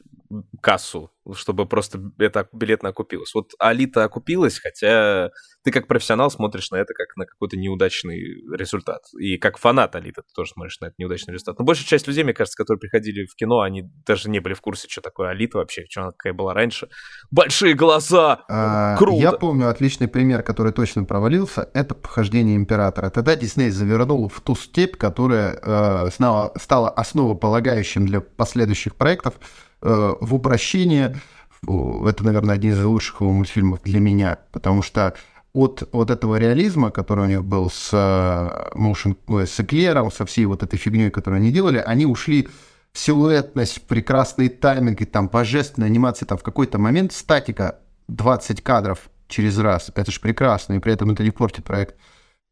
[0.61, 3.33] кассу, чтобы просто это билетно окупилось.
[3.33, 5.29] Вот Алита окупилась, хотя
[5.63, 8.19] ты как профессионал смотришь на это как на какой-то неудачный
[8.55, 9.01] результат.
[9.19, 11.59] И как фанат Алиты ты тоже смотришь на этот неудачный результат.
[11.59, 14.61] Но большая часть людей, мне кажется, которые приходили в кино, они даже не были в
[14.61, 16.89] курсе, что такое Алита вообще, что она какая была раньше.
[17.31, 18.45] Большие глаза!
[18.49, 19.21] А, Круто.
[19.21, 21.69] Я помню отличный пример, который точно провалился.
[21.73, 23.09] Это похождение императора.
[23.09, 29.35] Тогда Дисней завернул в ту степь, которая э, стала, стала основополагающим для последующих проектов
[29.81, 31.19] в упрощение.
[31.63, 35.15] Это, наверное, один из лучших его мультфильмов для меня, потому что
[35.53, 40.45] от вот этого реализма, который у них был с э, motion, с эклером, со всей
[40.45, 42.47] вот этой фигней, которую они делали, они ушли
[42.93, 49.57] в силуэтность, прекрасные тайминги, там, божественная анимация, там, в какой-то момент статика 20 кадров через
[49.57, 51.95] раз, это же прекрасно, и при этом это не портит проект.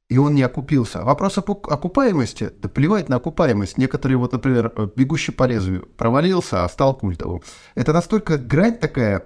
[0.10, 1.03] И он не окупился.
[1.03, 3.78] Вопрос окупаемости, да плевать на окупаемость.
[3.78, 7.41] Некоторые, вот, например, э, «Бегущий по лезвию» провалился, а стал культовым.
[7.74, 9.26] Это настолько грань такая,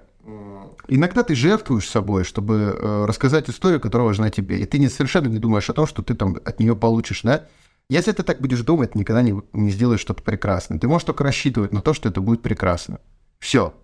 [0.88, 5.28] иногда ты жертвуешь собой, чтобы э, рассказать историю, которая важна тебе, и ты не, совершенно
[5.28, 7.46] не думаешь о том, что ты там от нее получишь, да?
[7.88, 10.78] Если ты так будешь думать, никогда не, не сделаешь что-то прекрасное.
[10.78, 13.00] Ты можешь только рассчитывать на то, что это будет прекрасно.
[13.40, 13.74] Все.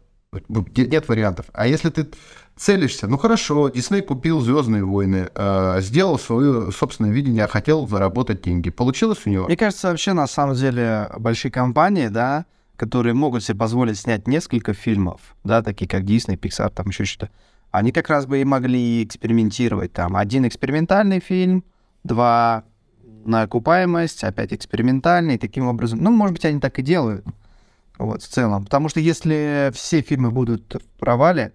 [0.49, 1.47] Нет вариантов.
[1.53, 2.09] А если ты
[2.57, 8.71] целишься, ну хорошо, Дисней купил Звездные войны, э, сделал свое собственное видение, хотел заработать деньги.
[8.71, 9.47] Получилось у него?
[9.47, 14.75] Мне кажется, вообще, на самом деле, большие компании, да, которые могут себе позволить снять несколько
[14.75, 17.31] фильмов, да, такие как Disney, Pixar, там еще что-то,
[17.71, 19.93] они как раз бы и могли экспериментировать.
[19.93, 21.65] Там один экспериментальный фильм,
[22.05, 22.65] два
[23.25, 25.99] на окупаемость, опять экспериментальный, таким образом.
[26.01, 27.25] Ну, может быть, они так и делают.
[27.99, 28.65] Вот, в целом.
[28.65, 31.55] Потому что если все фильмы будут в провале,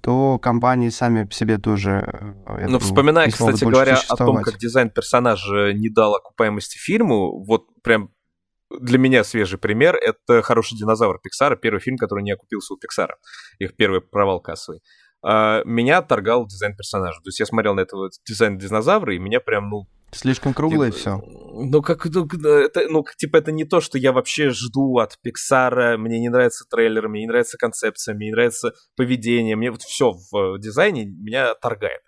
[0.00, 2.34] то компании сами по себе тоже...
[2.66, 8.10] Ну, вспоминая, кстати говоря, о том, как дизайн персонажа не дал окупаемости фильму, вот прям
[8.70, 13.16] для меня свежий пример— это «Хороший динозавр» Пиксара, первый фильм, который не окупился у Пиксара,
[13.58, 14.82] их первый провал кассовый.
[15.22, 17.18] А, Меня отторгал дизайн персонажа.
[17.20, 21.22] То есть я смотрел на этого дизайн динозавра, и меня прям, ну, Слишком круглое все.
[21.60, 25.98] Ну, как, ну, это, ну, типа, это не то, что я вообще жду от Пиксара.
[25.98, 29.56] Мне не нравится трейлер, мне не нравится концепция, мне не нравится поведение.
[29.56, 32.00] Мне вот все в э, дизайне меня торгает.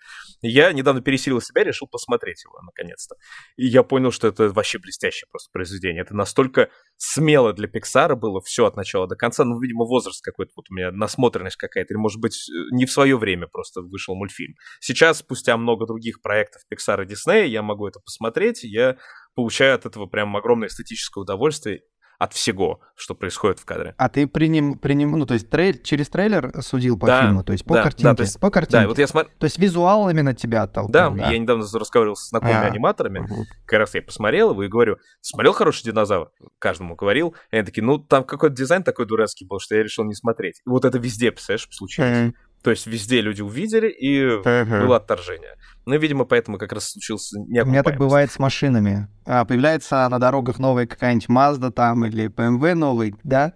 [0.43, 3.17] Я недавно пересилил себя, решил посмотреть его, наконец-то.
[3.57, 6.03] И я понял, что это вообще блестящее просто произведение.
[6.03, 9.45] Это настолько смело для Пиксара было все от начала до конца.
[9.45, 11.93] Ну, видимо, возраст какой-то, вот у меня насмотренность какая-то.
[11.95, 14.55] Или, может быть, э, не в свое время просто вышел мультфильм.
[14.81, 18.97] Сейчас, спустя много других проектов Pixar и Disney, я могу это посмотреть, я
[19.35, 21.83] получаю от этого прям огромное эстетическое удовольствие
[22.21, 23.95] от всего, что происходит в кадре.
[23.97, 27.53] А ты приним, приним, ну, то есть трейль, через трейлер судил по Да, фильму, то
[27.53, 28.83] есть по да, да, картинке, то есть- по картинке.
[28.83, 29.33] Да, вот я смотрю...
[29.39, 31.31] То есть визуал именно тебя оттолкнул, Да, да?
[31.31, 32.67] я недавно разговаривал с знакомыми А.
[32.67, 33.45] аниматорами, Мгм.
[33.65, 36.31] как раз я посмотрел его и говорю, смотрел «Хороший динозавр»?
[36.59, 37.35] Каждому говорил.
[37.51, 40.59] И они такие, ну, там какой-то дизайн такой дурацкий был, что я решил не смотреть.
[40.67, 42.19] И вот это везде, представляешь, случилось.
[42.19, 42.35] Мгм.
[42.63, 44.81] То есть везде люди увидели, и Мгм.
[44.81, 45.55] было отторжение.
[45.87, 49.09] Ну, видимо, поэтому как раз случился У меня так бывает с машинами.
[49.25, 53.55] А, появляется на дорогах новая какая-нибудь Mazda там или BMW новый, да?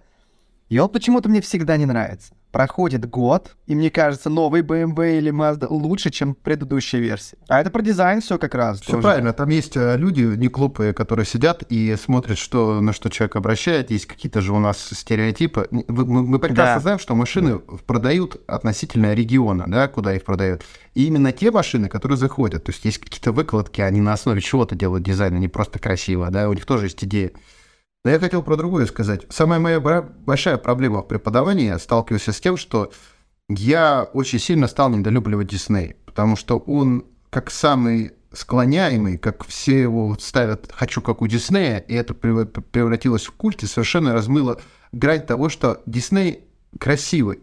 [0.69, 2.35] И он почему-то мне всегда не нравится.
[2.55, 7.37] Проходит год, и мне кажется, новый BMW или Mazda лучше, чем предыдущая версия.
[7.49, 8.81] А это про дизайн все как раз.
[8.81, 9.03] Все тоже.
[9.03, 13.35] правильно, там есть э, люди не глупые, которые сидят и смотрят, что, на что человек
[13.35, 13.91] обращает.
[13.91, 15.67] Есть какие-то же у нас стереотипы.
[15.73, 16.81] Мы, мы прекрасно Да.
[16.81, 20.63] знаем, что машины продают относительно региона, да, куда их продают.
[20.95, 22.63] И именно те машины, которые заходят.
[22.63, 26.49] То есть есть какие-то выкладки, они на основе чего-то делают дизайн, они просто красиво, да,
[26.49, 27.33] у них тоже есть идея.
[28.05, 29.23] Но я хотел про другое сказать.
[29.31, 32.93] Самая моя большая проблема в преподавании, я сталкивался с тем, что
[33.49, 40.17] я очень сильно стал недолюбливать Дисней, потому что он как самый склоняемый, как все его
[40.19, 44.61] ставят «хочу как у Диснея», и это прев- превратилось в культ и совершенно размыло
[44.93, 46.45] грань того, что Дисней
[46.79, 47.41] красивый.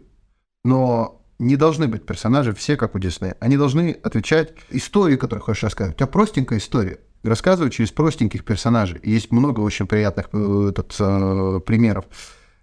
[0.64, 3.36] но не должны быть персонажи все как у Диснея.
[3.40, 5.96] Они должны отвечать истории, которые хочешь рассказывать.
[5.96, 7.00] У тебя простенькая история.
[7.22, 9.00] Рассказывай через простеньких персонажей.
[9.04, 12.04] Есть много очень приятных э, этот, э, примеров.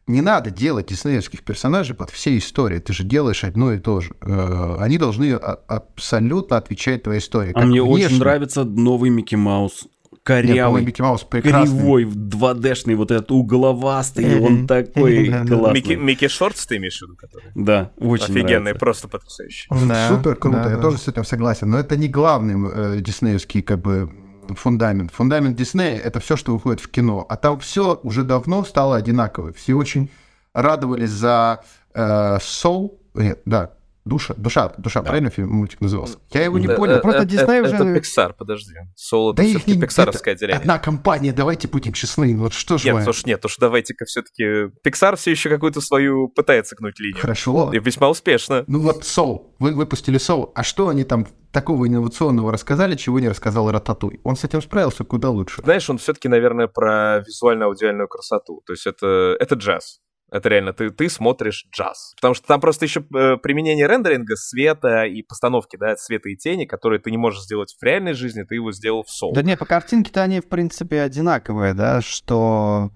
[0.05, 2.80] Не надо делать диснеевских персонажей под все истории.
[2.80, 4.12] Ты же делаешь одно и то же.
[4.22, 7.51] Э, они должны а- абсолютно отвечать твоей истории.
[7.51, 9.84] А Как мне очень внешне- нравится новый Микки Маус.
[9.84, 11.78] Нет, Корявый, по-моему, Микки Маус прекрасный.
[11.78, 15.74] кривой, 2D-шный, вот этот угловастый, он такой классный.
[15.74, 17.51] Микки, Микки Шортс ты имеешь в виду, который?
[17.55, 18.80] Да, очень Офигенный, нравится.
[18.80, 19.68] просто потрясающий.
[19.88, 20.82] Да, Супер круто, да, я да.
[20.82, 21.70] тоже с этим согласен.
[21.70, 22.55] Но это не главный
[22.97, 24.12] э, диснеевский как бы
[24.56, 25.12] фундамент.
[25.12, 27.26] Фундамент Диснея— это все, что выходит в кино.
[27.30, 29.54] А там все уже давно стало одинаково.
[29.54, 30.10] Все очень
[30.54, 32.97] радовались за э, Soul.
[33.14, 33.72] Нет, да,
[34.10, 36.18] Душа, душа, душа, правильно фильм, мультик назывался?
[36.32, 36.95] Я его не Да, понял.
[36.95, 38.74] э, просто э, Дисней уже- Это Pixar, подожди.
[38.95, 40.58] Соло Да это все-таки это отделение.
[40.58, 42.36] Одна компания, давайте будем честны.
[42.36, 43.04] Вот что ж Нет, мы...
[43.04, 44.72] слушай, нет, уж давайте-ка все-таки...
[44.84, 47.22] Pixar все еще какую-то свою пытается гнуть линию.
[47.22, 47.72] Хорошо.
[47.72, 48.64] И весьма успешно.
[48.66, 53.30] Ну вот Soul, вы выпустили Soul, а что они там такого инновационного рассказали, чего не
[53.30, 54.20] рассказал Рататуй?
[54.24, 55.62] Он с этим справился куда лучше.
[55.64, 58.62] Знаешь, он все-таки, наверное, про визуально-аудиальную красоту.
[58.66, 60.00] То есть это, это джаз.
[60.32, 62.14] Это реально, ты, ты смотришь джаз.
[62.16, 66.66] Потому что там просто еще э, применение рендеринга, света и постановки, да, света и тени,
[66.66, 69.34] которые ты не можешь сделать в реальной жизни, ты его сделал в соул.
[69.34, 72.91] Да не, по картинке-то они, в принципе, одинаковые, да, что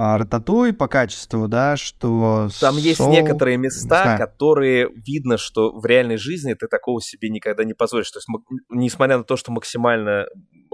[0.00, 2.50] Рататуй по качеству, да, что...
[2.60, 4.16] Там есть Soul, некоторые не места, знаю.
[4.16, 8.08] которые видно, что в реальной жизни ты такого себе никогда не позволишь.
[8.12, 8.28] То есть,
[8.70, 10.26] несмотря на то, что максимально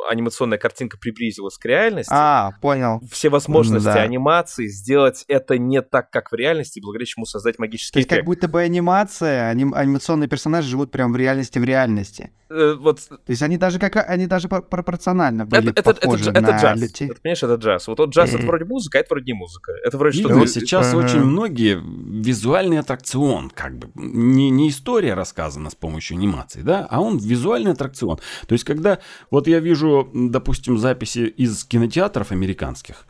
[0.09, 3.01] анимационная картинка приблизилась к реальности, А, понял.
[3.11, 4.03] все возможности Да.
[4.03, 8.25] анимации сделать это не так, как в реальности, благодаря чему создать То магический есть как
[8.25, 12.31] будто бы анимация, аним- анимационные персонажи живут прям в реальности в реальности.
[12.51, 16.01] Э, вот То есть они даже как они даже по- пропорционально были это, это, это,
[16.03, 16.81] похожи дж- это на джаз.
[16.81, 17.09] людей.
[17.11, 17.89] Это, понимаешь, это джаз.
[17.89, 18.47] Вот, вот джаз это Мгм.
[18.47, 19.73] вроде музыка, а это вроде не музыка.
[19.85, 20.35] Это вроде что-то...
[20.37, 21.81] вот сейчас очень многие
[22.23, 27.73] визуальный аттракцион, как бы не, не история рассказана с помощью анимации, да, а он визуальный
[27.73, 28.19] аттракцион.
[28.47, 28.99] То есть, когда
[29.31, 33.07] вот я вижу, м, допустим, записи из кинотеатров американских,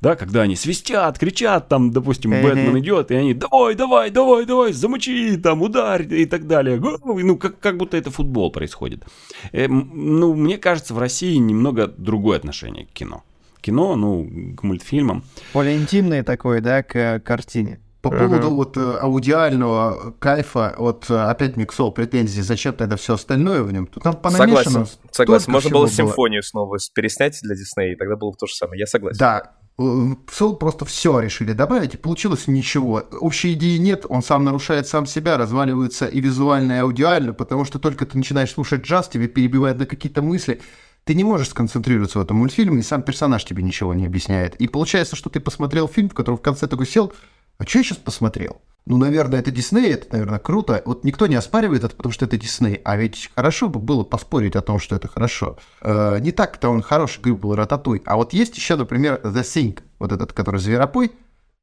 [0.00, 2.42] да, когда они свистят, кричат, там, допустим, Мгм.
[2.42, 6.76] Бэтмен идет, и они давай, давай, давай, давай, замочи, там, ударь и так далее.
[6.78, 9.04] Ну, как, как будто это футбол происходит.
[9.52, 13.22] Э, ну, мне кажется, в России немного другое отношение к кино.
[13.60, 15.24] Кино, ну, к мультфильмам.
[15.52, 17.80] Более интимные такой, да, к картине.
[18.10, 18.26] По Ага.
[18.28, 23.72] поводу вот э, аудиального кайфа, вот э, опять Миксол претензии, зачем тогда все остальное в
[23.72, 23.86] нем?
[23.86, 24.64] Тут там понамешано.
[24.86, 25.52] Согласен, согласен.
[25.52, 25.90] Можно было было.
[25.90, 28.80] симфонию снова с- переснять для Диснея, и тогда было бы то же самое.
[28.80, 29.18] Я согласен.
[29.18, 33.02] Да, э, Soul просто все решили добавить, и получилось ничего.
[33.20, 37.78] Общей идеи нет, он сам нарушает сам себя, разваливается и визуально, и аудиально, потому что
[37.78, 40.60] только ты начинаешь слушать джаз, тебе перебивает на какие-то мысли,
[41.04, 44.56] ты не можешь сконцентрироваться в этом мультфильме, и сам персонаж тебе ничего не объясняет.
[44.56, 47.12] И получается, что ты посмотрел фильм, в котором в конце такой сел,
[47.58, 48.60] а что я сейчас посмотрел?
[48.86, 50.80] Ну, наверное, это Дисней, это, наверное, круто.
[50.86, 52.80] Вот никто не оспаривает это, потому что это Дисней.
[52.84, 55.58] А ведь хорошо бы было поспорить о том, что это хорошо.
[55.82, 58.00] Э, не так-то он хороший, говорю, был Рататуй.
[58.06, 61.12] А вот есть еще, например, The Thing, вот этот, который Зверопой,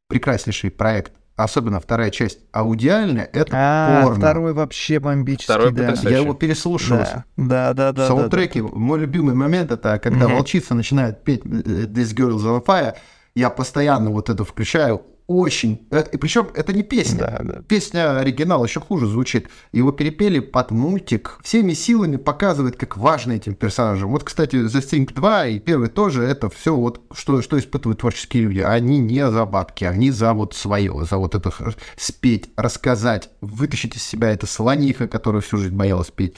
[0.07, 1.13] прекраснейший проект.
[1.35, 2.39] Особенно вторая часть.
[2.51, 4.19] Аудиальная— это А, порно.
[4.19, 5.81] второй вообще бомбический, Второй да.
[5.87, 6.15] потрясающий.
[6.15, 6.97] Я его переслушал.
[6.99, 8.05] Да, да, да, да.
[8.05, 11.47] В саундтреке мой любимый момент это когда волчица начинает петь э,
[11.87, 12.95] This Girl is on Fire.
[13.33, 15.01] Я постоянно вот это включаю.
[15.27, 15.87] Очень.
[15.89, 17.17] Это- и причем это не песня.
[17.19, 17.61] Да, да.
[17.63, 19.49] Песня оригинал еще хуже звучит.
[19.71, 21.39] Его перепели под мультик.
[21.43, 24.11] Всеми силами показывает, как важно этим персонажам.
[24.11, 28.43] Вот, кстати, The Thing 2 и первый тоже это все вот, что, что испытывают творческие
[28.43, 28.59] люди.
[28.59, 31.51] Они не за бабки, они за вот свое, за вот это
[31.97, 36.35] спеть, рассказать, вытащить из себя это слониха, которая всю жизнь боялась петь.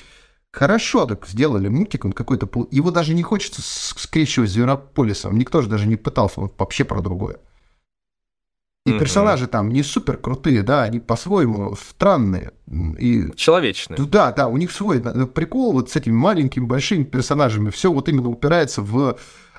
[0.53, 2.49] Хорошо так сделали мультик, он какой-то...
[2.71, 5.37] Его даже не хочется скрещивать с Зверополисом.
[5.37, 7.37] Никто же даже не пытался, он вообще про другое.
[8.95, 12.51] И персонажи там не супер крутые, да, они по-своему странные.
[12.99, 13.97] И Человечный.
[13.97, 17.69] ну да, да, у них свой прикол вот с этими маленькими, большими персонажами.
[17.69, 19.17] Все вот именно упирается в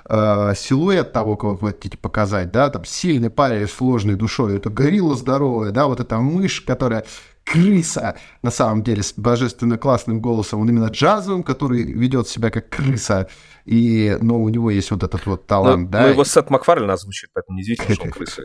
[0.08, 4.70] э, силуэт того, кого вы хотите показать, да, там сильный парень с сложной душой, это
[4.70, 7.04] горилла здоровая, да, вот эта мышь, которая
[7.44, 12.68] крыса, на самом деле, с божественно классным голосом, он именно джазовым, который ведет себя как
[12.68, 13.28] крыса,
[13.68, 16.02] и, но у него есть вот этот вот Ну, талант, да.
[16.02, 18.42] ну, его Сет Макфарлен озвучит, поэтому неудивительно, что он крыса.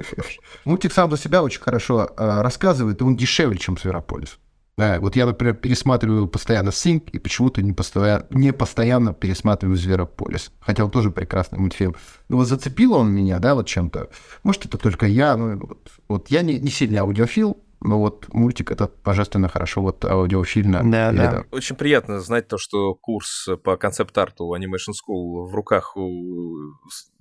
[0.65, 4.37] Мультик сам за себя очень хорошо э, рассказывает, и он дешевле, чем Зверополис.
[4.75, 10.51] Да, вот я, например, пересматриваю постоянно Синк, и почему-то не, постоя- не постоянно пересматриваю Зверополис.
[10.59, 11.95] Хотя он тоже прекрасный мультфильм.
[12.27, 14.09] Но вот зацепил он меня, да, вот чем-то.
[14.41, 18.71] Может, это только я, ну, вот, вот я не, не сильный аудиофил, но вот мультик
[18.71, 20.81] это божественно хорошо вот аудиофильно.
[20.83, 21.27] Да, да.
[21.27, 21.43] передал.
[21.51, 26.55] Очень приятно знать то, что курс по концепт-арту Animation School в руках у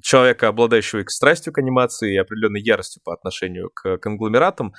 [0.00, 4.72] человека, обладающего и страстью к анимации, и определенной яростью по отношению к конгломератам.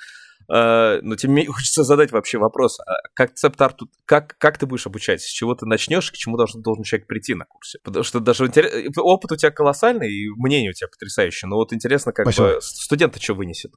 [0.49, 4.85] А, но тем не менее хочется задать вообще вопрос, а концепт-арт, как, как ты будешь
[4.85, 5.21] обучать?
[5.21, 7.79] С чего ты начнешь, к чему должен, должен человек прийти на курсе?
[7.83, 8.71] Потому что даже интерес...
[8.97, 12.55] опыт у тебя колоссальный, и мнение у тебя потрясающее, но вот интересно, как Спасибо.
[12.55, 13.71] бы студент что вынесет?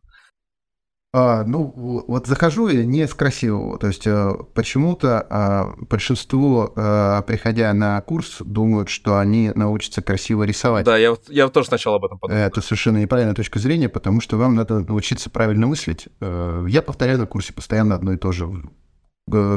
[1.19, 1.73] А, ну,
[2.07, 3.79] вот захожу я не с красивого.
[3.79, 10.43] То есть э, почему-то а, большинство, а, приходя на курс, думают, что они научатся красиво
[10.43, 10.85] рисовать.
[10.85, 12.43] Да, я, я тоже сначала об этом подумал.
[12.43, 16.07] Это совершенно неправильная точка зрения, потому что вам надо научиться правильно мыслить.
[16.21, 18.53] Э, я повторяю на курсе постоянно одно и то же.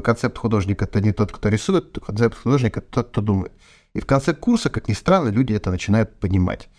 [0.01, 3.51] Концепт художника– это не тот, кто рисует, концепт художника– это тот, кто думает.
[3.93, 6.69] И в конце курса, как ни странно, люди это начинают понимать.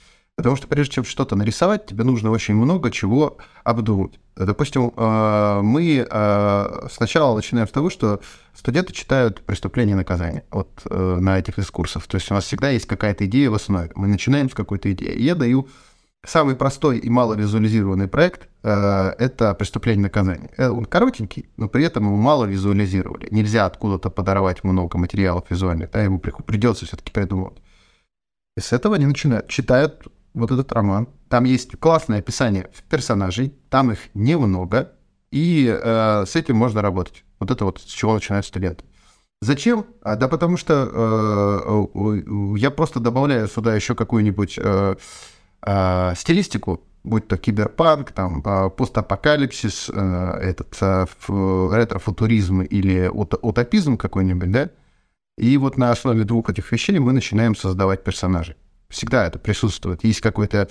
[0.41, 4.19] Потому что прежде чем что-то нарисовать, тебе нужно очень много чего обдумать.
[4.37, 8.23] Допустим, э, мы э, сначала начинаем с того, что
[8.55, 12.07] студенты читают «Преступление и наказание» вот э, на этих экскурсах.
[12.07, 13.91] То есть у нас всегда есть какая-то идея в основе.
[13.95, 15.21] Мы начинаем с какой-то идеи.
[15.21, 15.69] Я даю
[16.25, 20.51] самый простой и мало визуализированный проект– это «Преступление и наказание».
[20.57, 23.29] Он коротенький, но при этом его мало визуализировали.
[23.31, 27.59] Нельзя откуда-то подорвать много материалов визуальных, да, ему придется все-таки придумывать.
[28.57, 29.49] И с этого они начинают.
[29.49, 31.09] Читают вот этот роман.
[31.29, 34.93] Там есть классное описание персонажей, там их немного,
[35.31, 37.25] и э, с этим можно работать.
[37.39, 38.85] Вот это вот с чего начинают студенты.
[39.43, 39.87] Зачем?
[40.03, 44.97] А, да потому что э, я просто добавляю сюда еще какую-нибудь э,
[45.63, 54.51] э, стилистику, будь то киберпанк, там, э, постапокалипсис, э, этот э, ретро-футуризм или утопизм какой-нибудь,
[54.53, 54.71] да?
[55.39, 58.57] И вот на основе двух этих вещей мы начинаем создавать персонажей.
[58.91, 60.05] Всегда это присутствует.
[60.05, 60.69] Есть какой-то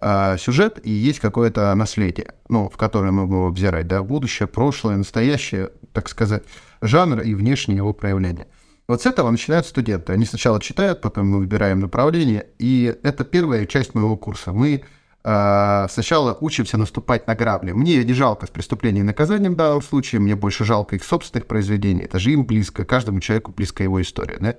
[0.00, 4.96] э, сюжет и есть какое-то наследие, ну, в которое мы будем взирать, да, будущее, прошлое,
[4.96, 6.42] настоящее, так сказать,
[6.80, 8.46] жанр и внешнее его проявление.
[8.88, 10.14] Вот с этого начинают студенты.
[10.14, 14.52] Они сначала читают, потом мы выбираем направление, и это первая часть моего курса.
[14.52, 14.82] Мы
[15.24, 17.72] э, сначала учимся наступать на грабли.
[17.72, 21.46] Мне не жалко с преступлением и наказанием в данном случае, мне больше жалко их собственных
[21.46, 22.04] произведений.
[22.04, 24.54] Это же им близко, каждому человеку близко его история, да?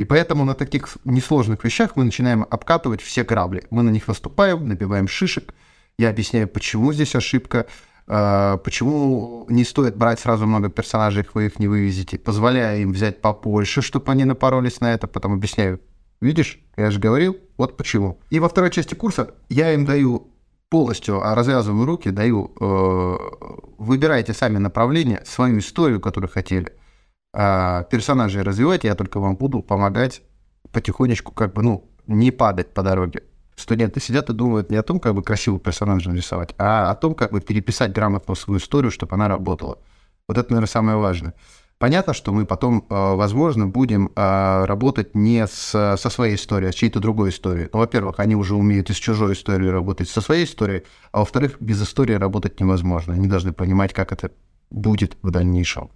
[0.00, 3.64] И поэтому на таких несложных вещах мы начинаем обкатывать все грабли.
[3.68, 5.52] Мы на них наступаем, набиваем шишек.
[5.98, 7.66] Я объясняю, почему здесь ошибка,
[8.06, 12.18] а, почему не стоит брать сразу много персонажей, вы их не вывезете.
[12.18, 15.06] Позволяю им взять побольше, чтобы они напоролись на это.
[15.06, 15.82] Потом объясняю,
[16.22, 18.20] видишь, я же говорил, вот почему.
[18.30, 20.28] И во второй части курса я им даю
[20.70, 23.16] полностью а, развязываю руки, даю, э,
[23.76, 26.72] выбирайте сами направление, свою историю, которую хотели
[27.32, 30.22] а, персонажей развивать, я только вам буду помогать
[30.72, 33.24] потихонечку, как бы, ну, не падать по дороге.
[33.56, 37.14] Студенты сидят и думают не о том, как бы красивый персонаж нарисовать, а о том,
[37.14, 39.78] как бы переписать грамотно свою историю, чтобы она работала.
[40.28, 41.34] Вот это, наверное, самое важное.
[41.78, 46.72] Понятно, что мы потом, а, возможно, будем а, работать не с, со своей историей, а
[46.72, 47.68] с чьей-то другой историей.
[47.72, 51.82] Ну, во-первых, они уже умеют из чужой истории работать со своей историей, а во-вторых, без
[51.82, 53.14] истории работать невозможно.
[53.14, 54.30] Они должны понимать, как это
[54.70, 55.90] будет в дальнейшем.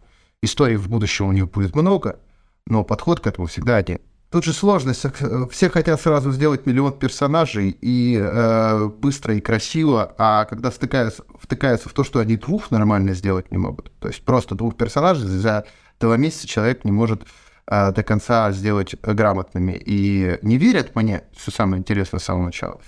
[0.44, 2.20] Историй в будущем у них будет много,
[2.66, 3.98] но подход к этому всегда один.
[4.30, 5.06] Тут же сложность.
[5.52, 11.88] Все хотят сразу сделать миллион персонажей и э, быстро и красиво, а когда стыкаются, втыкаются
[11.88, 13.92] в то, что они двух нормально сделать не могут.
[14.00, 15.66] То есть просто двух персонажей за
[16.00, 17.22] два месяца человек не может
[17.68, 19.80] э, до конца сделать грамотными.
[19.86, 22.80] И не верят мне, все самое интересное с самого начала.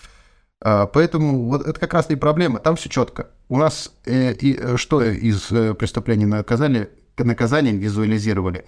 [0.64, 2.58] Э, поэтому вот это как раз и проблема.
[2.58, 3.30] Там все четко.
[3.48, 6.90] У нас э, и, э, что из э, преступлений наказали
[7.24, 8.64] наказанием визуализировали.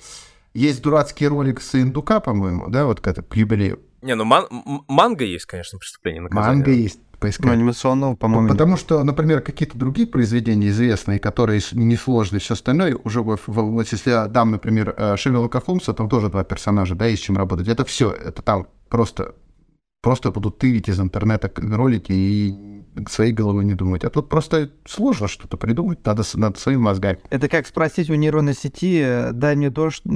[0.54, 3.80] Есть дурацкий ролик с индука, по-моему, да, вот к, к юбилею.
[4.02, 4.46] Не, ну ман-
[4.88, 6.48] манга есть, конечно, преступление наказания.
[6.48, 7.46] Манга есть, поискать.
[7.46, 8.48] Ну, анимационного, по-моему.
[8.48, 14.26] Потому что, например, какие-то другие произведения известные, которые несложные, все остальное, уже вот если я
[14.28, 17.68] дам, например, э, Шерлока Холмса, там тоже два персонажа, да, есть чем работать.
[17.68, 19.34] Это все, это там просто
[20.00, 22.77] просто будут тырить из интернета ролики и
[23.08, 24.04] своей головой не думать.
[24.04, 27.18] А тут просто сложно что-то придумать, надо над своим мозгами.
[27.30, 30.08] Это как спросить у нейронной сети, э, дай мне то, что,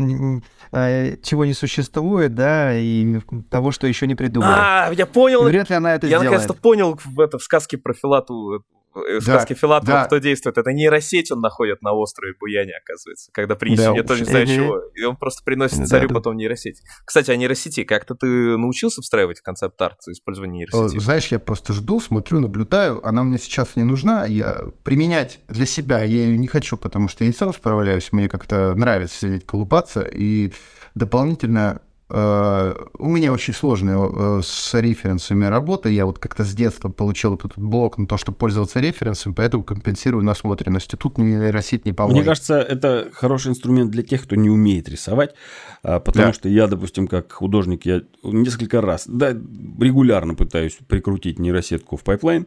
[0.73, 3.21] э, чего не существует, да, и
[3.51, 4.55] того, что еще не придумали.
[4.57, 5.45] А, я понял.
[5.45, 6.25] Вряд ли она это я сделает.
[6.25, 8.59] Я наконец-то понял в, это, в сказке про Филату Э,
[8.95, 10.05] в сказке да, Филатова да.
[10.05, 10.59] кто действует?
[10.59, 14.47] Это нейросеть он находит на острове Буяне, оказывается, когда принесет, да, я тоже не знаю
[14.47, 14.79] чего.
[14.95, 16.83] И он просто приносит царю потом нейросеть.
[17.05, 17.85] Кстати, о нейросети.
[17.85, 20.99] Как-то ты научился встраивать в концепт-арт использование нейросети?
[20.99, 23.05] Знаешь, я просто жду, смотрю, наблюдаю.
[23.07, 24.27] Она мне сейчас не нужна.
[24.27, 28.13] Я применять для себя я ее не хочу, потому что я и сам справляюсь.
[28.13, 30.03] Мне как-то нравится сидеть, колупаться.
[30.03, 30.53] И
[30.95, 35.89] дополнительно э, у меня очень сложная э, с референсами работа.
[35.89, 40.23] Я вот как-то с детства получил этот блок на то, чтобы пользоваться референсами, поэтому компенсирую
[40.23, 40.99] насмотренностью.
[40.99, 42.19] Тут нейросеть не поможет.
[42.19, 45.35] Мне кажется, это хороший инструмент для тех, кто не умеет рисовать,
[45.83, 46.33] а, потому Да.
[46.35, 52.47] что я, допустим, как художник, я несколько раз, да, регулярно пытаюсь прикрутить нейросетку в pipeline,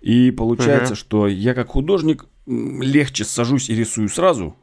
[0.00, 4.56] и получается, что я как художник легче сажусь и рисую сразу,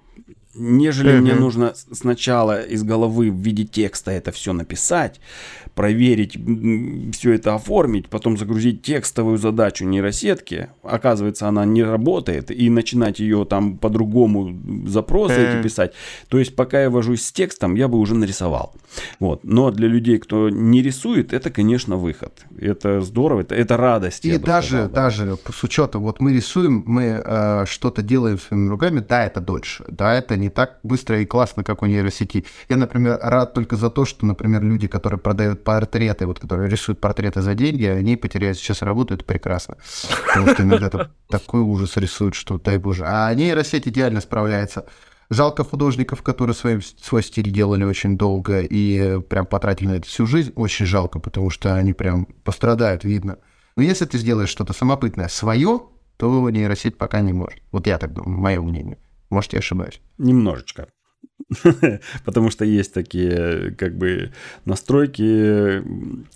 [0.56, 5.20] нежели мне нужно сначала из головы в виде текста это все написать,
[5.76, 6.38] проверить,
[7.16, 10.70] все это оформить, потом загрузить текстовую задачу нейросетки.
[10.84, 15.64] Оказывается, она не работает, и начинать ее там по-другому запросы эти Э.
[15.64, 15.93] писать.
[16.28, 18.74] То есть, пока я вожусь с текстом, я бы уже нарисовал.
[19.20, 19.43] Вот.
[19.43, 22.45] Но для людей, кто не рисует, это, конечно, выход.
[22.60, 24.26] Это здорово, это, это радость.
[24.26, 24.93] И даже, сказал, да.
[24.93, 29.86] даже с учетом, вот мы рисуем, мы э, что-то делаем своими руками, да, это дольше,
[29.88, 32.46] да, это не так быстро и классно, как у нейросети.
[32.70, 37.00] Я, например, рад только за то, что, например, люди, которые продают портреты, вот которые рисуют
[37.00, 39.78] портреты за деньги, они потеряют сейчас работу, это прекрасно.
[40.28, 43.06] Потому что иногда такой ужас рисуют, что дай боже.
[43.08, 44.86] А нейросеть идеально справляется.
[45.30, 50.08] Жалко художников, которые своим, свой стиль делали очень долго и э, прям потратили на это
[50.08, 50.52] всю жизнь.
[50.56, 53.38] Очень жалко, потому что они прям пострадают, видно.
[53.76, 55.82] Но если ты сделаешь что-то самобытное свое,
[56.18, 57.62] то нейросеть пока не может.
[57.72, 58.98] Вот я так думаю, мое мнение.
[59.34, 60.00] Может, я ошибаюсь.
[60.18, 60.88] Немножечко.
[62.26, 64.32] Потому что есть такие как бы
[64.66, 65.84] настройки,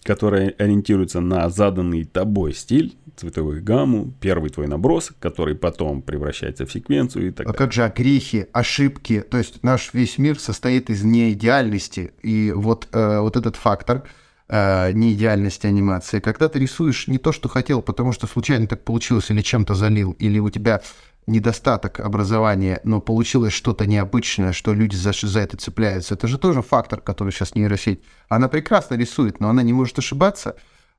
[0.03, 6.71] которые ориентируются на заданный тобой стиль, цветовую гамму, первый твой набросок, который потом превращается в
[6.71, 7.57] секвенцию и так А далее.
[7.57, 9.21] как же грехи, ошибки?
[9.21, 12.11] То есть наш весь мир состоит из неидеальности.
[12.21, 14.03] И вот, э, вот этот фактор
[14.49, 19.29] э, неидеальности анимации, когда ты рисуешь не то, что хотел, потому что случайно так получилось,
[19.31, 20.81] или чем-то залил, или у тебя
[21.27, 26.13] недостаток образования, но получилось что-то необычное, что люди за, за это цепляются.
[26.13, 28.01] Это же тоже фактор, который сейчас нейросеть.
[28.29, 30.55] Она прекрасно рисует, но она не может ошибаться,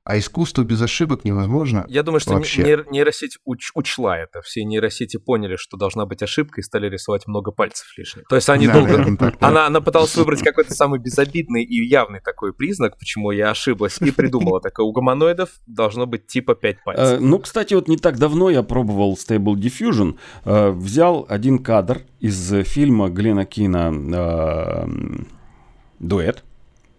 [0.09, 1.84] а искусство без ошибок невозможно.
[1.86, 2.62] Я думаю, что Вообще.
[2.62, 4.40] нейр- нейросеть уч- учла это.
[4.40, 8.26] Все нейросети поняли, что должна быть ошибка, и стали рисовать много пальцев лишних.
[8.26, 8.88] То есть они Да, долго...
[8.92, 9.48] наверное, так, да.
[9.48, 14.11] Она, она пыталась выбрать какой-то самый безобидный и явный такой признак, почему я ошиблась, и
[14.11, 14.86] придумала такое.
[14.86, 17.04] У гуманоидов должно быть типа 5 пальцев.
[17.06, 20.16] Э, Ну, кстати, вот не так давно я пробовал Stable Diffusion.
[20.46, 24.86] Э, Взял один кадр из фильма Глена Кина э,
[25.98, 26.44] «Дуэт».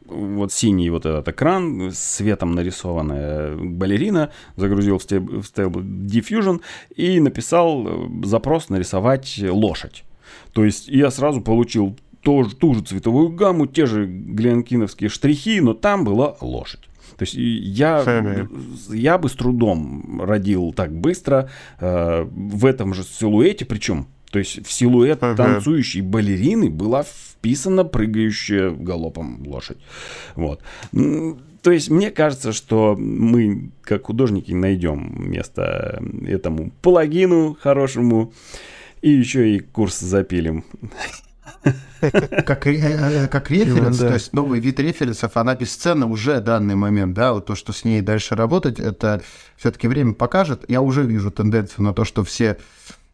[0.10, 6.62] Вот синий вот этот экран, светом нарисованная балерина, загрузил в Stable, Diffusion
[6.96, 10.04] и написал э, запрос нарисовать лошадь.
[10.54, 15.74] То есть я сразу получил тоже, ту же цветовую гамму, те же гленкиновские штрихи, но
[15.74, 16.82] там была лошадь.
[17.18, 18.48] То есть и я, Фэмили.
[18.96, 21.50] я бы с трудом родил так быстро
[21.80, 25.36] э, в этом же силуэте, причем, то есть в силуэт Ага.
[25.36, 27.04] танцующей балерины была
[27.40, 29.78] вписана прыгающая галопом лошадь.
[30.36, 30.62] Вот.
[30.92, 38.34] То есть мне кажется, что мы, как художники, найдем место этому палагину хорошему,
[39.02, 40.66] и еще и курс запилим.
[42.46, 44.08] как, ре- э, как референс, да.
[44.10, 47.74] то есть новый вид референсов, она бесценна уже в данный момент, да, вот то, что
[47.74, 49.22] с ней дальше работать, это
[49.58, 50.64] все-таки время покажет.
[50.70, 52.58] Я уже вижу тенденцию на то, что все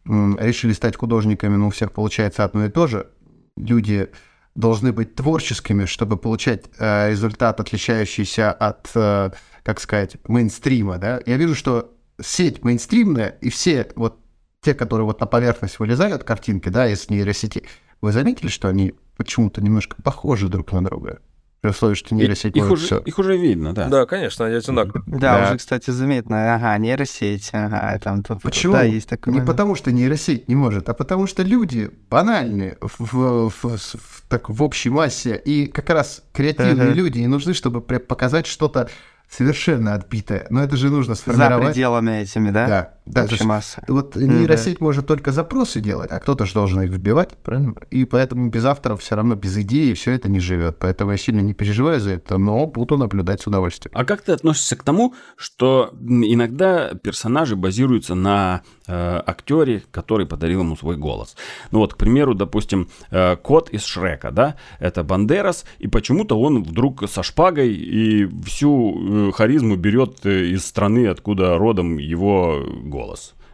[0.04, 3.08] решили стать художниками, но у всех получается одно и то же.
[3.56, 4.10] Люди
[4.54, 9.30] должны быть творческими, чтобы получать э, результат, отличающийся от, э,
[9.62, 11.20] как сказать, мейнстрима, да.
[11.26, 14.18] Я вижу, что сеть мейнстримная, и все вот
[14.62, 17.64] те, которые вот на поверхность вылезают, картинки, да, из нейросети,
[18.00, 21.20] вы заметили, что они почему-то немножко похожи друг на друга?
[21.66, 22.98] При условии, что нейросеть их, может уже, всё.
[22.98, 23.88] их уже видно, да.
[23.88, 25.02] Да, конечно, они одинаковые.
[25.08, 25.48] Да, Да.
[25.48, 26.54] уже, кстати, заметно.
[26.54, 27.50] Ага, нейросеть.
[27.52, 28.40] Ага, там тут.
[28.42, 28.74] Почему?
[28.74, 29.50] Да, есть такой Не момент.
[29.50, 34.48] потому, что нейросеть не может, а потому что люди банальные в, в- в- в- так,
[34.48, 35.34] в общей массе.
[35.44, 36.92] И как раз креативные Ага.
[36.92, 38.88] люди не нужны, чтобы показать что-то
[39.28, 40.46] совершенно отбитое.
[40.50, 41.72] Но это же нужно За сформировать.
[41.74, 42.66] пределами этими, да?
[42.68, 43.82] Да, да, Общей то есть массы.
[43.86, 47.74] Вот Мгм, нейросеть может только запросы делать, а кто-то же должен их вбивать, правильно?
[47.90, 50.78] И поэтому без авторов все равно, без идеи все это не живет.
[50.80, 53.92] Поэтому я сильно не переживаю за это, но буду наблюдать с удовольствием.
[53.94, 60.60] А как ты относишься к тому, что иногда персонажи базируются на э, актере, который подарил
[60.60, 61.36] ему свой голос?
[61.70, 66.64] Ну вот, к примеру, допустим, э, кот из Шрека, да, это Бандерас, и почему-то он
[66.64, 72.95] вдруг со шпагой и всю э, харизму берет э, из страны, откуда родом его голос.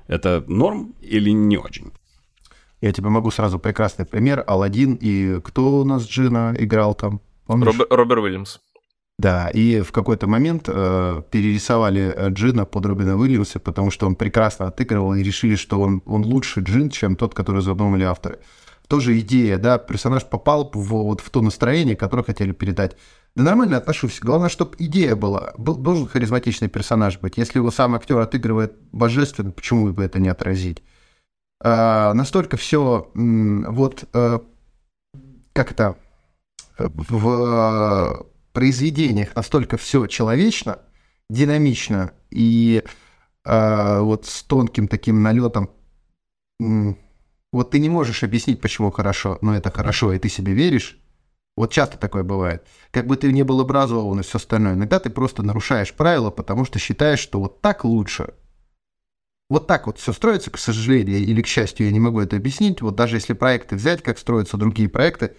[0.09, 1.93] Это норм или не очень?
[2.81, 4.43] Я тебе могу сразу прекрасный пример.
[4.47, 7.21] Алладин и кто у нас Джина играл там?
[7.47, 7.69] Помнишь?
[7.69, 8.59] Робер- Робер Уильямс.
[9.19, 14.17] Да, и в какой-то момент э, перерисовали э, Джина под Робина Уильямса, потому что он
[14.17, 18.39] прекрасно отыгрывал, и решили, что он, он лучше Джин, чем тот, который задумали авторы.
[18.89, 22.97] Тоже идея, да, персонаж попал в, вот в то настроение, которое хотели передать.
[23.35, 24.21] Да нормально отношусь.
[24.21, 25.55] Главное, чтобы идея была.
[25.57, 27.39] Был, должен харизматичный персонаж быть.
[27.39, 30.83] Если его сам актер отыгрывает божественно, почему бы это не отразить?
[31.63, 34.45] А, настолько все вот а,
[35.53, 35.97] как то
[36.79, 40.81] в а, произведениях настолько все человечно,
[41.31, 42.83] динамично и
[43.45, 45.71] а, вот с тонким таким налетом
[47.53, 50.99] вот ты не можешь объяснить, почему хорошо, но это хорошо, и ты себе веришь.
[51.55, 52.67] Вот часто такое бывает.
[52.91, 54.73] Как бы ты не был образован и все остальное.
[54.73, 58.33] Иногда ты просто нарушаешь правила, потому что считаешь, что вот так лучше.
[59.51, 62.81] Вот так вот все строится, к сожалению, или к счастью, я не могу это объяснить.
[62.81, 65.37] Вот даже если проекты взять, как строятся другие проекты,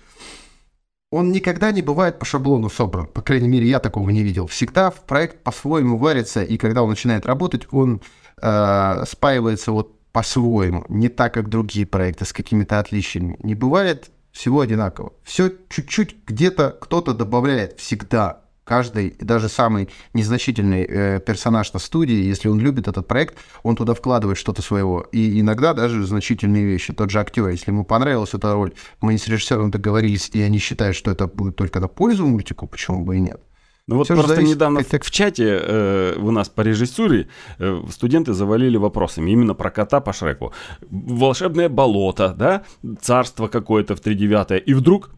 [1.09, 3.07] он никогда не бывает по шаблону собран.
[3.07, 4.45] По крайней мере, я такого не видел.
[4.45, 8.01] Всегда в проект по-своему варится, и когда он начинает работать, он
[8.39, 13.37] э, спаивается вот по-своему, не так, как другие проекты, с какими-то отличиями.
[13.43, 15.13] Не бывает всего одинаково.
[15.23, 18.41] Все чуть-чуть где-то кто-то добавляет всегда.
[18.63, 23.93] Каждый, даже самый незначительный э, персонаж на студии, если он любит этот проект, он туда
[23.93, 25.01] вкладывает что-то своего.
[25.11, 26.93] И иногда даже значительные вещи.
[26.93, 30.95] Тот же актер, если ему понравилась эта роль, мы с режиссером договорились, и они считают,
[30.95, 33.41] что это будет только на пользу мультику, почему бы и нет.
[33.87, 35.03] Ну вот Все просто зависит, недавно как...
[35.03, 37.27] в чате э, у нас по режиссуре
[37.59, 40.53] э, студенты завалили вопросами именно про кота по Шреку.
[40.89, 42.63] Волшебное болото, да,
[43.01, 45.11] царство какое-то в тридевятое, и вдруг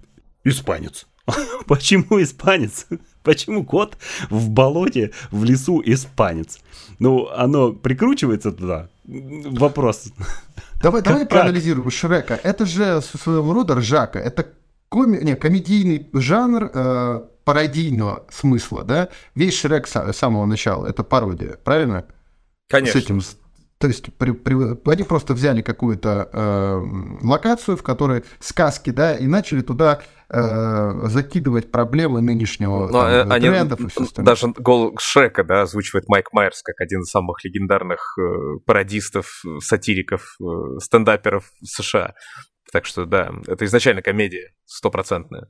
[0.43, 1.05] испанец.
[1.67, 2.87] Почему испанец?
[3.21, 3.97] Почему кот
[4.31, 6.59] в болоте, в лесу испанец?
[6.97, 8.89] Ну, оно прикручивается туда?
[9.03, 10.11] Вопрос.
[10.81, 12.39] Давай, давай проанализируем Шрека.
[12.41, 14.19] Это же своего рода ржака.
[14.19, 14.47] Это
[14.89, 15.17] коми...
[15.23, 19.09] не, комедийный жанр, э, пародийного смысла, да?
[19.35, 22.05] Весь Шрек с самого начала— это пародия, правильно?
[22.67, 22.99] Конечно.
[22.99, 23.21] С этим,
[23.77, 24.55] то есть при, при,
[24.89, 26.81] они просто взяли какую-то э,
[27.21, 33.47] локацию, в которой сказки, да, и начали туда э, закидывать проблемы нынешнего Но, там, они,
[33.47, 34.31] трендов и все остальное.
[34.31, 40.35] Даже гол Шрека, да, озвучивает Майк Майерс как один из самых легендарных э, пародистов, сатириков,
[40.41, 42.15] э, стендаперов США.
[42.71, 45.47] Так что да, это изначально комедия стопроцентная.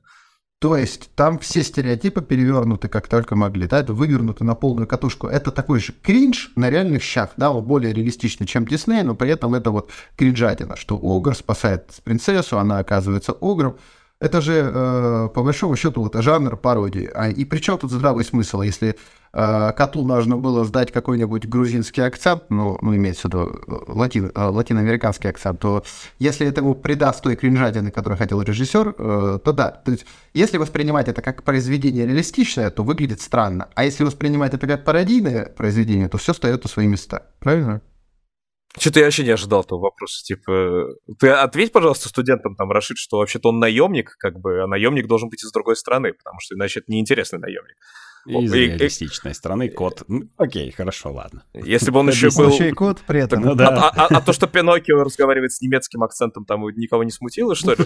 [0.58, 5.26] То есть там все стереотипы перевернуты как только могли, да, это вывернуты на полную катушку.
[5.26, 9.30] Это такой же кринж на реальных щах, да, он более реалистичный, чем Дисней, но при
[9.30, 13.76] этом это вот кринжатина, что Огр спасает принцессу, она оказывается Огром,
[14.18, 17.10] это же, э, по большому счету, вот жанр пародии.
[17.14, 18.62] А, и при чем тут здравый смысл?
[18.62, 18.96] Если
[19.34, 24.32] э, коту нужно было сдать какой-нибудь грузинский акцент, ну, ну имеется в виду э, латин,
[24.34, 25.84] э, латиноамериканский акцент, то
[26.18, 29.70] если этому придаст той кринжатины, которую хотел режиссер, э, то да.
[29.70, 33.68] То есть, если воспринимать это как произведение реалистичное, то выглядит странно.
[33.74, 37.26] А если воспринимать это как пародийное произведение, то все встает на свои места.
[37.38, 37.82] Правильно?
[38.78, 40.22] Что-то я вообще не ожидал этого вопроса.
[40.22, 40.86] Типа,
[41.18, 45.30] ты ответь, пожалуйста, студентам, там, Рашид, что вообще-то он наемник, как бы, а наемник должен
[45.30, 47.76] быть из другой страны, потому что иначе это неинтересный наемник.
[48.26, 50.02] Из и, реалистичной и, страны кот.
[50.08, 51.44] Ну, окей, хорошо, ладно.
[51.54, 52.50] Если бы он еще был...
[52.50, 53.42] еще и кот при этом.
[53.42, 53.68] Ну, да.
[53.68, 57.72] а, а, а то, что Пиноккио разговаривает с немецким акцентом, там никого не смутило, что
[57.72, 57.78] ли?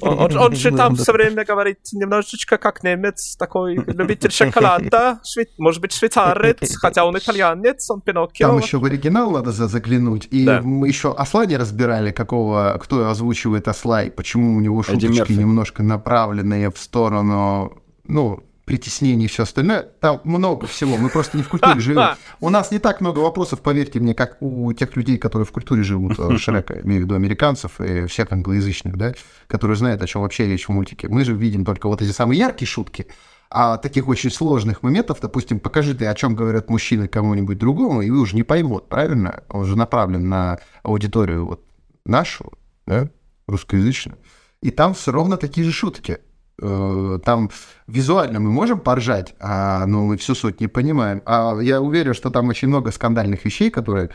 [0.00, 5.46] Он, он, он же там все время говорит немножечко как немец, такой любитель шоколада, шве...
[5.58, 8.48] может быть, швейцарец, хотя он итальянец, он Пиноккио.
[8.48, 10.28] Там еще в оригинал надо заглянуть.
[10.30, 10.60] И да.
[10.62, 15.82] мы еще осла не разбирали, какого, кто озвучивает осла, и почему у него шуточки немножко
[15.82, 17.72] направленные в сторону
[18.06, 19.82] ну, притеснений и все остальное.
[20.00, 20.96] Там много всего.
[20.96, 22.10] Мы просто не в культуре живем.
[22.40, 25.82] У нас не так много вопросов, поверьте мне, как у тех людей, которые в культуре
[25.82, 29.14] живут, э, Шрека, имею в виду американцев и всех англоязычных, да,
[29.46, 31.08] которые знают, о чем вообще речь в мультике.
[31.08, 33.06] Мы же видим только вот эти самые яркие шутки,
[33.50, 38.10] а таких очень сложных моментов, допустим, покажи ты, о чем говорят мужчины кому-нибудь другому, и
[38.10, 39.44] вы уже не поймут, правильно?
[39.48, 41.64] Он же направлен на аудиторию вот
[42.04, 42.52] нашу,
[42.86, 43.10] да,
[43.46, 44.18] русскоязычную.
[44.60, 46.18] И там все ровно такие же шутки.
[46.60, 47.50] Э, там
[47.86, 51.22] визуально мы можем поржать, а, но мы всю суть не понимаем.
[51.26, 54.10] А я уверен, что там очень много скандальных вещей, которые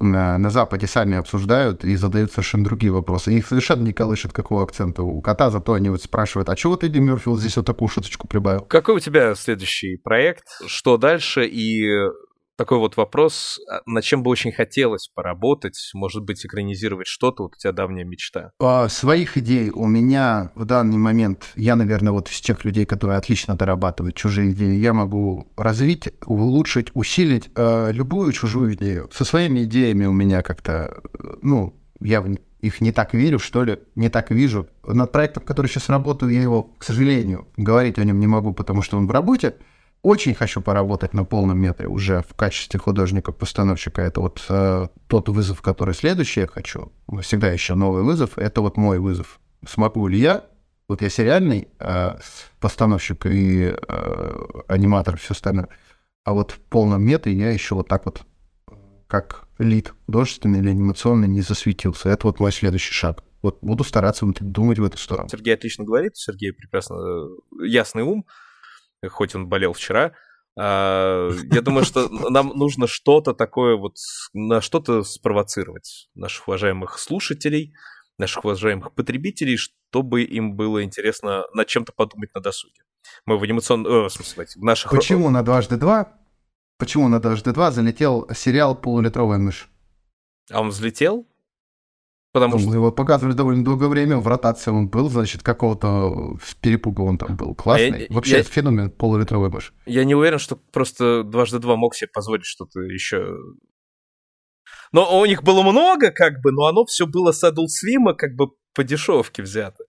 [0.00, 3.32] на, на Западе сами обсуждают и задают совершенно другие вопросы.
[3.32, 6.86] Их совершенно не колышет какого акцента у кота, зато они вот спрашивают, а чего ты,
[6.86, 8.62] Эдди Мерфи, здесь вот такую шуточку прибавил?
[8.62, 10.44] Какой у тебя следующий проект?
[10.66, 11.46] Что дальше?
[11.46, 11.86] И
[12.62, 17.54] такой вот вопрос, а, над чем бы очень хотелось поработать, может быть, экранизировать что-то, вот
[17.56, 18.52] у тебя давняя мечта?
[18.60, 23.18] А, своих идей у меня в данный момент, я, наверное, вот из тех людей, которые
[23.18, 29.10] отлично дорабатывают чужие идеи, я могу развить, улучшить, усилить э, любую чужую идею.
[29.12, 31.02] Со своими идеями у меня как-то,
[31.42, 32.24] ну, я
[32.60, 34.68] их не так верю, что ли, не так вижу.
[34.86, 38.82] Над проектом, который сейчас работаю, я его, к сожалению, говорить о нем не могу, потому
[38.82, 39.56] что он в работе,
[40.02, 44.02] очень хочу поработать на полном метре уже в качестве художника-постановщика.
[44.02, 46.92] Это вот э, тот вызов, который следующий я хочу.
[47.20, 48.36] Всегда еще новый вызов.
[48.36, 49.40] Это вот мой вызов.
[49.66, 50.44] смогу ли я,
[50.88, 52.16] вот я сериальный э,
[52.60, 54.34] постановщик и э,
[54.68, 55.68] аниматор, все остальное,
[56.24, 58.22] а вот в полном метре я еще вот так вот,
[59.06, 62.08] как лид художественный или анимационный, не засветился.
[62.08, 63.22] Это вот мой следующий шаг.
[63.40, 65.28] Вот буду стараться думать в эту сторону.
[65.28, 68.24] Сергей отлично говорит, Сергей прекрасно э, ясный ум,
[69.08, 70.12] хоть он болел вчера.
[70.58, 73.96] А, я думаю, что нам нужно что-то такое вот,
[74.32, 77.74] на что-то спровоцировать наших уважаемых слушателей,
[78.18, 82.82] наших уважаемых потребителей, чтобы им было интересно над чем-то подумать на досуге.
[83.26, 83.92] Мы в анимационном...
[83.92, 84.90] Э, в смысле, в наших...
[84.90, 86.18] Почему на дважды два?
[86.78, 89.68] Почему на дважды два залетел сериал «Полулитровая мышь»?
[90.50, 91.26] А он взлетел?
[92.32, 92.72] Потому что...
[92.72, 97.54] Его показывали довольно долгое время, в ротации он был, значит, какого-то перепуга он там был.
[97.54, 97.92] Классный.
[97.92, 98.42] А я, Вообще, я...
[98.42, 99.74] феномен полулитровой мышь.
[99.84, 103.36] Я не уверен, что просто дважды два мог себе позволить что-то еще
[104.92, 108.34] но у них было много, как бы, но оно все было с Adult Swim, как
[108.34, 109.84] бы по дешевке взято.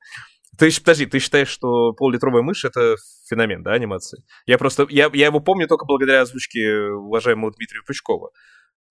[0.58, 2.96] Ты, подожди, ты считаешь, что полулитровая мышь— это
[3.28, 4.24] феномен, да, анимации?
[4.46, 8.30] Я просто, я, я его помню только благодаря озвучке уважаемого Дмитрия Пучкова.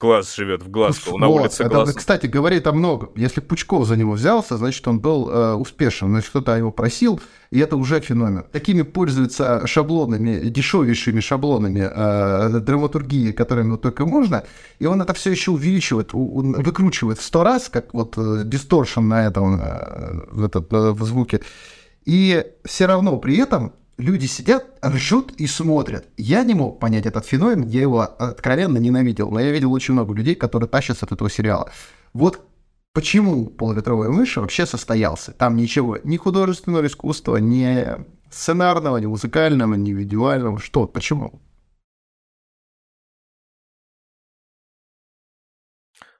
[0.02, 1.90] Глаз живет в Глазго, на вот, улице Глаз.
[1.90, 3.10] Это, кстати, говорит о многом.
[3.14, 7.20] Если Пучков за него взялся, значит, он был э, успешен, значит, кто-то его просил,
[7.52, 8.44] и это уже феномен.
[8.50, 14.42] Такими пользуются шаблонами, дешевейшими шаблонами э, драматургии, которыми вот только можно,
[14.80, 19.06] и он это все еще увеличивает, у, выкручивает в сто раз, как вот э, дисторшн
[19.06, 21.42] на этом, э, в, этот, э, в звуке.
[22.04, 26.06] И все равно при этом люди сидят, ржут и смотрят.
[26.16, 30.14] Я не мог понять этот феномен, я его откровенно ненавидел, но я видел очень много
[30.14, 31.70] людей, которые тащатся от этого сериала.
[32.12, 32.44] Вот
[32.92, 35.32] почему «Полуветровая мышь» вообще состоялся.
[35.32, 37.86] Там ничего, ни художественного искусства, ни
[38.30, 40.58] сценарного, ни музыкального, ни видуального.
[40.58, 40.86] Что?
[40.86, 41.40] Почему?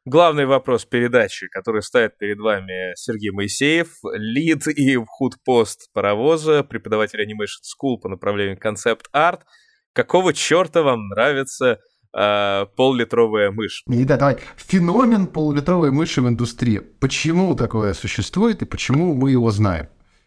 [0.04, 7.62] Главный вопрос передачи, который ставит перед вами Сергей Моисеев, лид и худпост паровоза, преподаватель Animation
[7.62, 9.42] School по направлению концепт-арт.
[9.92, 11.78] Какого черта вам нравится
[12.12, 13.84] э, поллитровая мышь?
[13.86, 14.38] И да, давай.
[14.56, 16.80] Феномен полулитровой мыши в индустрии.
[16.80, 19.86] Почему такое существует и почему мы его знаем?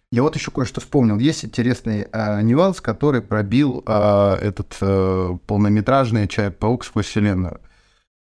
[0.10, 1.20] Я вот еще кое-что вспомнил.
[1.20, 7.60] Есть интересный э, нюанс, который пробил э, этот э, полнометражный Человек-паук сквозь вселенную.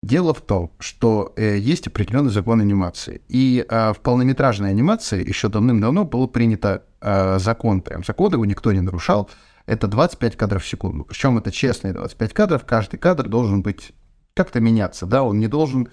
[0.02, 3.20] Дело в том, что э, есть определенный закон анимации.
[3.28, 8.72] И э, в полнометражной анимации еще давным-давно был принято э, закон, прям закон его никто
[8.72, 9.28] не нарушал,
[9.66, 11.04] это 25 кадров в секунду.
[11.04, 13.92] Причем это честные 25 кадров, каждый кадр должен быть
[14.32, 15.90] как-то меняться, да, он не должен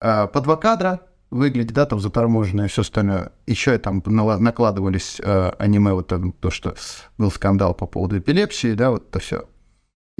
[0.00, 1.00] э, по два кадра
[1.30, 3.32] выглядеть, да, там заторможенное все остальное.
[3.46, 6.06] Еще там накладывались э, аниме, вот
[6.40, 6.74] то, что
[7.18, 9.44] был скандал по поводу эпилепсии, да, вот это все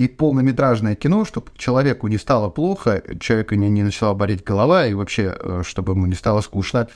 [0.00, 4.94] и полнометражное кино, чтобы человеку не стало плохо, человеку не, не начала болеть голова, и
[4.94, 6.88] вообще, э, чтобы ему не стало скучно.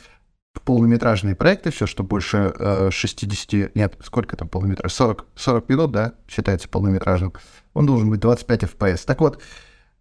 [0.64, 6.14] Полнометражные проекты, все, что больше э, 60, нет, сколько там полнометраж, 40, 40 минут, да,
[6.26, 7.34] считается полнометражным,
[7.74, 9.02] он должен быть 25 FPS.
[9.04, 9.42] Так вот,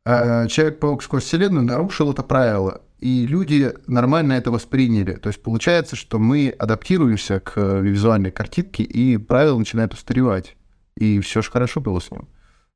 [0.06, 5.16] э, Человек-паук сквозь вселенную нарушил это правило, и люди нормально это восприняли.
[5.16, 10.56] То есть получается, что мы адаптируемся к визуальной картинке, и правила начинают устаревать.
[10.96, 12.30] И все же хорошо было с ним.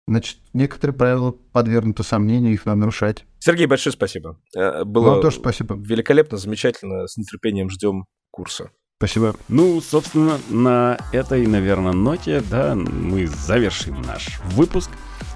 [0.07, 3.25] Значит, некоторые правила подвергнуты сомнению, их надо нарушать.
[3.39, 4.39] Сергей, большое спасибо.
[4.55, 5.75] Э, было Вам тоже спасибо.
[5.75, 7.07] Великолепно, замечательно.
[7.07, 8.71] С нетерпением ждем курса.
[8.99, 9.35] Спасибо.
[9.47, 14.89] Ну, собственно, на этой, наверное, ноте, да, мы завершим наш выпуск.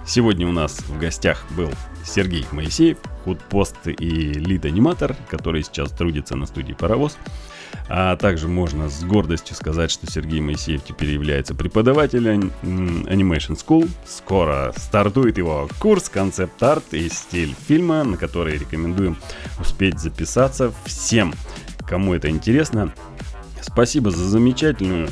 [0.07, 1.69] Сегодня у нас в гостях был
[2.03, 7.17] Сергей Моисеев, худпост и лид-аниматор, который сейчас трудится на студии «Паровоз».
[7.89, 13.89] А также можно с гордостью сказать, что Сергей Моисеев теперь является преподавателем Animation School.
[14.05, 19.17] Скоро стартует его курс концепт-арт и стиль фильма, на который рекомендуем
[19.59, 21.33] успеть записаться всем,
[21.87, 22.93] кому это интересно.
[23.61, 25.09] Спасибо за замечательную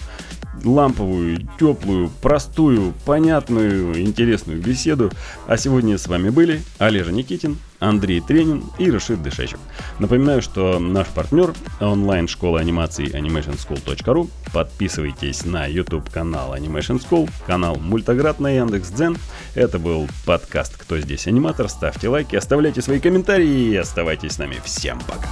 [0.64, 5.12] ламповую, теплую, простую, понятную, интересную беседу.
[5.48, 9.60] А сегодня с вами были Олежа Никитин, Андрей Тренин и Рашид Дышечев.
[10.00, 14.30] Напоминаю, что наш партнер онлайн-школа анимации animationschool.ru.
[14.54, 19.18] Подписывайтесь на YouTube канал Animation School, канал Мультоград на Яндекс.Дзен.
[19.56, 21.70] Это был подкаст «Кто здесь аниматор?».
[21.70, 24.60] Ставьте лайки, оставляйте свои комментарии и оставайтесь с нами.
[24.64, 25.30] Всем пока!